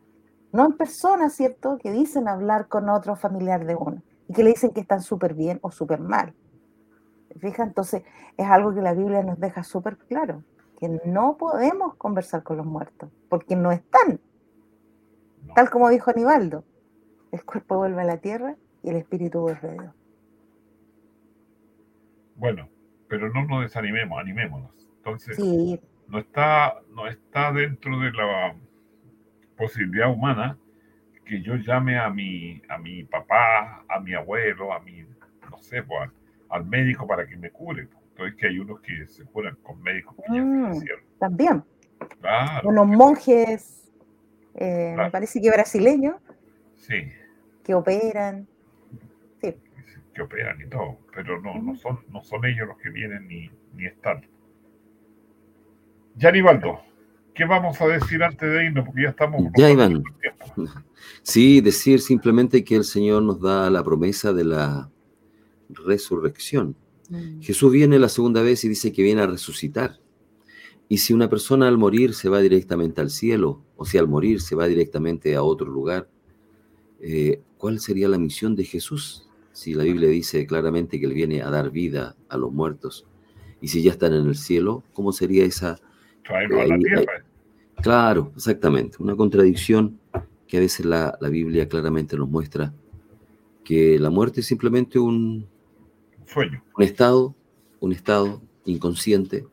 no 0.53 0.67
en 0.67 0.77
personas, 0.77 1.33
¿cierto?, 1.33 1.79
que 1.79 1.91
dicen 1.91 2.29
hablar 2.29 2.69
con 2.69 2.91
otro 2.91 3.17
familiar 3.17 3.65
de 3.65 3.75
uno 3.75 4.03
y 4.29 4.35
que 4.35 4.45
le 4.45 4.51
dicen 4.51 4.73
que 4.73 4.81
están 4.81 5.01
súper 5.01 5.33
bien 5.33 5.59
o 5.63 5.71
súper 5.71 6.01
mal. 6.01 6.35
Fija, 7.41 7.63
entonces 7.63 8.03
es 8.37 8.47
algo 8.47 8.75
que 8.75 8.83
la 8.83 8.93
Biblia 8.93 9.23
nos 9.23 9.41
deja 9.41 9.63
súper 9.63 9.97
claro, 9.97 10.43
que 10.83 11.01
no 11.05 11.37
podemos 11.39 11.95
conversar 11.95 12.43
con 12.43 12.57
los 12.57 12.67
muertos, 12.67 13.09
porque 13.29 13.55
no 13.55 13.71
están. 13.71 14.19
Tal 15.55 15.71
como 15.71 15.89
dijo 15.89 16.11
Anibaldo, 16.11 16.65
el 17.31 17.45
cuerpo 17.45 17.77
vuelve 17.77 18.03
a 18.03 18.05
la 18.05 18.17
tierra 18.17 18.57
y 18.83 18.91
el 18.91 18.97
espíritu 18.97 19.43
vuelve 19.43 19.69
a 19.69 19.73
Dios. 19.75 19.95
Bueno, 22.35 22.69
pero 23.07 23.33
no 23.33 23.45
nos 23.45 23.63
desanimemos, 23.63 24.19
animémonos. 24.19 24.73
Entonces, 24.97 25.39
no, 26.09 26.19
está, 26.19 26.81
no 26.91 27.07
está 27.07 27.53
dentro 27.53 28.01
de 28.01 28.11
la 28.11 28.57
posibilidad 29.57 30.11
humana 30.11 30.59
que 31.25 31.43
yo 31.43 31.55
llame 31.55 31.97
a 31.97 32.11
mi, 32.11 32.61
a 32.69 32.79
mi 32.79 33.05
papá, 33.05 33.85
a 33.89 34.01
mi 34.01 34.15
abuelo, 34.15 34.73
a 34.73 34.81
mi, 34.81 35.03
no 35.49 35.59
sé, 35.59 35.85
pues, 35.85 36.11
al 36.49 36.65
médico 36.65 37.07
para 37.07 37.25
que 37.25 37.37
me 37.37 37.53
cure. 37.53 37.89
Entonces 38.13 38.37
que 38.39 38.47
hay 38.47 38.59
unos 38.59 38.81
que 38.81 39.07
se 39.07 39.25
curan 39.25 39.57
con 39.63 39.83
médicos 39.83 40.15
que 40.17 40.41
mm, 40.41 40.83
También. 41.19 41.65
Unos 42.65 42.87
monjes, 42.87 43.91
eh, 44.55 44.95
me 44.97 45.11
parece 45.11 45.41
que 45.41 45.51
brasileños. 45.51 46.17
Sí. 46.77 47.11
Que 47.65 47.75
operan. 47.75 48.47
Sí. 49.41 49.57
Que 50.15 50.23
operan 50.23 50.61
y 50.61 50.69
todo, 50.69 50.99
pero 51.15 51.41
no, 51.41 51.55
no, 51.61 51.77
son, 51.77 52.01
no 52.11 52.23
son 52.23 52.45
ellos 52.45 52.69
los 52.69 52.77
que 52.79 52.91
vienen 52.91 53.27
ni, 53.29 53.51
ni 53.75 53.87
están. 53.87 54.27
Yanibaldo, 56.17 56.83
¿qué 57.35 57.45
vamos 57.45 57.81
a 57.81 57.87
decir 57.87 58.23
antes 58.23 58.51
de 58.51 58.67
irnos? 58.67 58.85
Porque 58.85 59.03
ya 59.03 59.09
estamos. 59.11 59.43
Ya, 59.57 59.71
Iván. 59.71 60.03
Sí, 61.23 61.61
decir 61.61 62.01
simplemente 62.01 62.63
que 62.63 62.77
el 62.77 62.85
Señor 62.85 63.23
nos 63.23 63.41
da 63.41 63.71
la 63.71 63.83
promesa 63.83 64.33
de 64.33 64.45
la 64.45 64.91
resurrección. 65.71 66.77
Mm. 67.13 67.43
Jesús 67.43 67.71
viene 67.71 67.99
la 67.99 68.09
segunda 68.09 68.43
vez 68.43 68.65
y 68.65 68.69
dice 68.69 68.93
que 68.93 69.03
viene 69.03 69.21
a 69.21 69.27
resucitar. 69.27 69.99
Y 70.89 70.99
si 70.99 71.13
una 71.13 71.29
persona 71.29 71.69
al 71.69 71.79
morir 71.79 72.15
se 72.15 72.29
va 72.29 72.41
directamente 72.41 73.01
al 73.01 73.11
cielo, 73.11 73.63
o 73.77 73.85
si 73.85 73.99
al 73.99 74.09
morir 74.09 74.41
se 74.41 74.55
va 74.55 74.67
directamente 74.67 75.35
a 75.37 75.43
otro 75.43 75.67
lugar, 75.67 76.09
eh, 77.01 77.41
¿cuál 77.59 77.81
sería 77.81 78.09
la 78.09 78.19
misión 78.19 78.57
de 78.57 78.65
Jesús? 78.65 79.29
Si 79.53 79.75
la 79.75 79.85
Biblia 79.85 80.09
dice 80.09 80.47
claramente 80.47 80.99
que 80.99 81.07
Él 81.07 81.15
viene 81.15 81.43
a 81.43 81.51
dar 81.51 81.71
vida 81.71 82.17
a 82.29 82.37
los 82.37 82.53
muertos, 82.53 83.07
y 83.61 83.69
si 83.69 83.83
ya 83.83 83.93
están 83.93 84.13
en 84.15 84.27
el 84.27 84.37
cielo, 84.37 84.83
¿cómo 84.93 85.13
sería 85.13 85.45
esa... 85.45 85.79
Eh, 86.29 87.07
claro, 87.83 88.33
exactamente. 88.35 88.97
Una 89.01 89.15
contradicción 89.15 89.99
que 90.47 90.57
a 90.57 90.61
veces 90.61 90.85
la, 90.85 91.17
la 91.21 91.29
Biblia 91.29 91.69
claramente 91.69 92.17
nos 92.17 92.29
muestra 92.29 92.75
que 93.65 93.99
la 93.99 94.11
muerte 94.11 94.41
es 94.41 94.47
simplemente 94.47 94.99
un, 94.99 95.47
Sueño. 96.33 96.63
Un 96.77 96.85
estado, 96.85 97.35
un 97.81 97.93
estado 97.93 98.43
inconsciente 98.65 99.47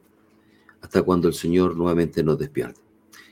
hasta 0.81 1.01
cuando 1.03 1.27
el 1.27 1.33
Señor 1.33 1.75
nuevamente 1.75 2.23
nos 2.23 2.39
despierta. 2.39 2.79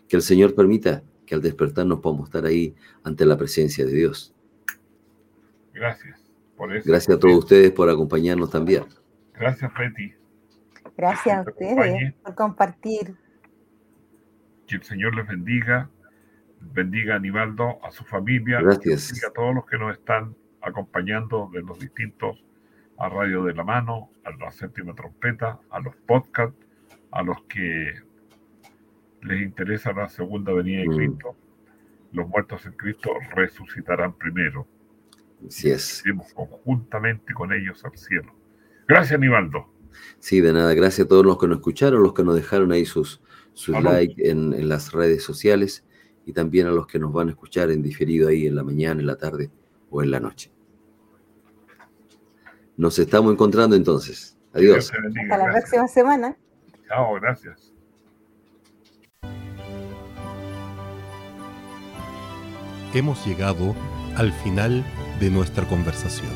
Que 0.07 0.17
el 0.17 0.21
Señor 0.21 0.53
permita 0.53 1.03
que 1.25 1.35
al 1.35 1.41
despertar 1.41 1.85
nos 1.85 1.99
podamos 1.99 2.27
estar 2.27 2.45
ahí 2.45 2.75
ante 3.03 3.25
la 3.25 3.37
presencia 3.37 3.85
de 3.85 3.93
Dios. 3.93 4.33
Gracias. 5.73 6.19
Por 6.55 6.75
eso. 6.75 6.89
Gracias 6.89 7.15
a 7.15 7.19
todos 7.19 7.37
ustedes 7.37 7.71
por 7.71 7.89
acompañarnos 7.89 8.49
también. 8.49 8.85
Gracias, 9.33 9.71
Betty. 9.77 10.13
Gracias 10.95 11.37
a 11.37 11.49
ustedes 11.49 12.13
por 12.23 12.35
compartir. 12.35 13.15
Que 14.65 14.75
el 14.75 14.83
Señor 14.83 15.15
les 15.15 15.27
bendiga, 15.27 15.89
bendiga 16.59 17.13
a 17.13 17.17
Anibaldo, 17.17 17.77
a 17.85 17.91
su 17.91 18.03
familia, 18.03 18.59
Gracias. 18.61 19.23
a 19.23 19.31
todos 19.31 19.53
los 19.53 19.65
que 19.65 19.77
nos 19.77 19.93
están 19.93 20.35
acompañando 20.61 21.49
de 21.53 21.61
los 21.61 21.79
distintos 21.79 22.43
a 22.97 23.09
Radio 23.09 23.43
de 23.43 23.53
la 23.53 23.63
Mano, 23.63 24.09
a 24.23 24.31
la 24.31 24.51
séptima 24.51 24.93
trompeta, 24.93 25.59
a 25.69 25.79
los 25.79 25.95
podcasts, 26.07 26.57
a 27.11 27.23
los 27.23 27.41
que 27.43 27.93
les 29.21 29.41
interesa 29.41 29.93
la 29.93 30.09
segunda 30.09 30.53
venida 30.53 30.81
de 30.81 30.89
mm. 30.89 30.95
Cristo. 30.95 31.35
Los 32.11 32.27
muertos 32.27 32.65
en 32.65 32.73
Cristo 32.73 33.11
resucitarán 33.35 34.13
primero. 34.13 34.67
Así 35.45 35.69
es. 35.69 36.01
Iremos 36.05 36.33
conjuntamente 36.33 37.33
con 37.33 37.53
ellos 37.53 37.83
al 37.85 37.97
cielo. 37.97 38.33
Gracias, 38.87 39.19
Nivaldo. 39.19 39.67
Sí, 40.19 40.41
de 40.41 40.53
nada. 40.53 40.73
Gracias 40.73 41.05
a 41.05 41.09
todos 41.09 41.25
los 41.25 41.37
que 41.37 41.47
nos 41.47 41.57
escucharon, 41.57 42.01
los 42.01 42.13
que 42.13 42.23
nos 42.23 42.35
dejaron 42.35 42.71
ahí 42.71 42.85
sus, 42.85 43.21
sus 43.53 43.81
likes 43.81 44.15
en, 44.29 44.53
en 44.53 44.69
las 44.69 44.91
redes 44.91 45.23
sociales 45.23 45.85
y 46.25 46.33
también 46.33 46.67
a 46.67 46.71
los 46.71 46.87
que 46.87 46.99
nos 46.99 47.13
van 47.13 47.27
a 47.27 47.31
escuchar 47.31 47.71
en 47.71 47.81
diferido 47.81 48.29
ahí 48.29 48.47
en 48.47 48.55
la 48.55 48.63
mañana, 48.63 49.01
en 49.01 49.07
la 49.07 49.17
tarde 49.17 49.51
o 49.89 50.01
en 50.01 50.11
la 50.11 50.19
noche. 50.19 50.51
Nos 52.77 52.99
estamos 52.99 53.33
encontrando 53.33 53.75
entonces. 53.75 54.37
Adiós. 54.53 54.91
Hasta 54.91 55.37
la 55.37 55.51
próxima 55.51 55.87
semana. 55.87 56.37
Chao, 56.87 57.15
gracias. 57.15 57.73
Hemos 62.93 63.25
llegado 63.25 63.75
al 64.15 64.31
final 64.31 64.85
de 65.19 65.29
nuestra 65.29 65.67
conversación. 65.67 66.31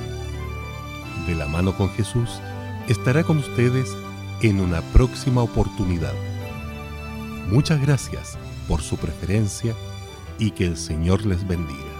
De 1.27 1.35
la 1.35 1.47
mano 1.47 1.77
con 1.77 1.89
Jesús 1.91 2.41
estará 2.89 3.23
con 3.23 3.37
ustedes 3.37 3.95
en 4.41 4.59
una 4.59 4.81
próxima 4.93 5.43
oportunidad. 5.43 6.13
Muchas 7.47 7.81
gracias 7.81 8.37
por 8.67 8.81
su 8.81 8.97
preferencia 8.97 9.73
y 10.39 10.51
que 10.51 10.65
el 10.65 10.77
Señor 10.77 11.25
les 11.25 11.47
bendiga. 11.47 11.90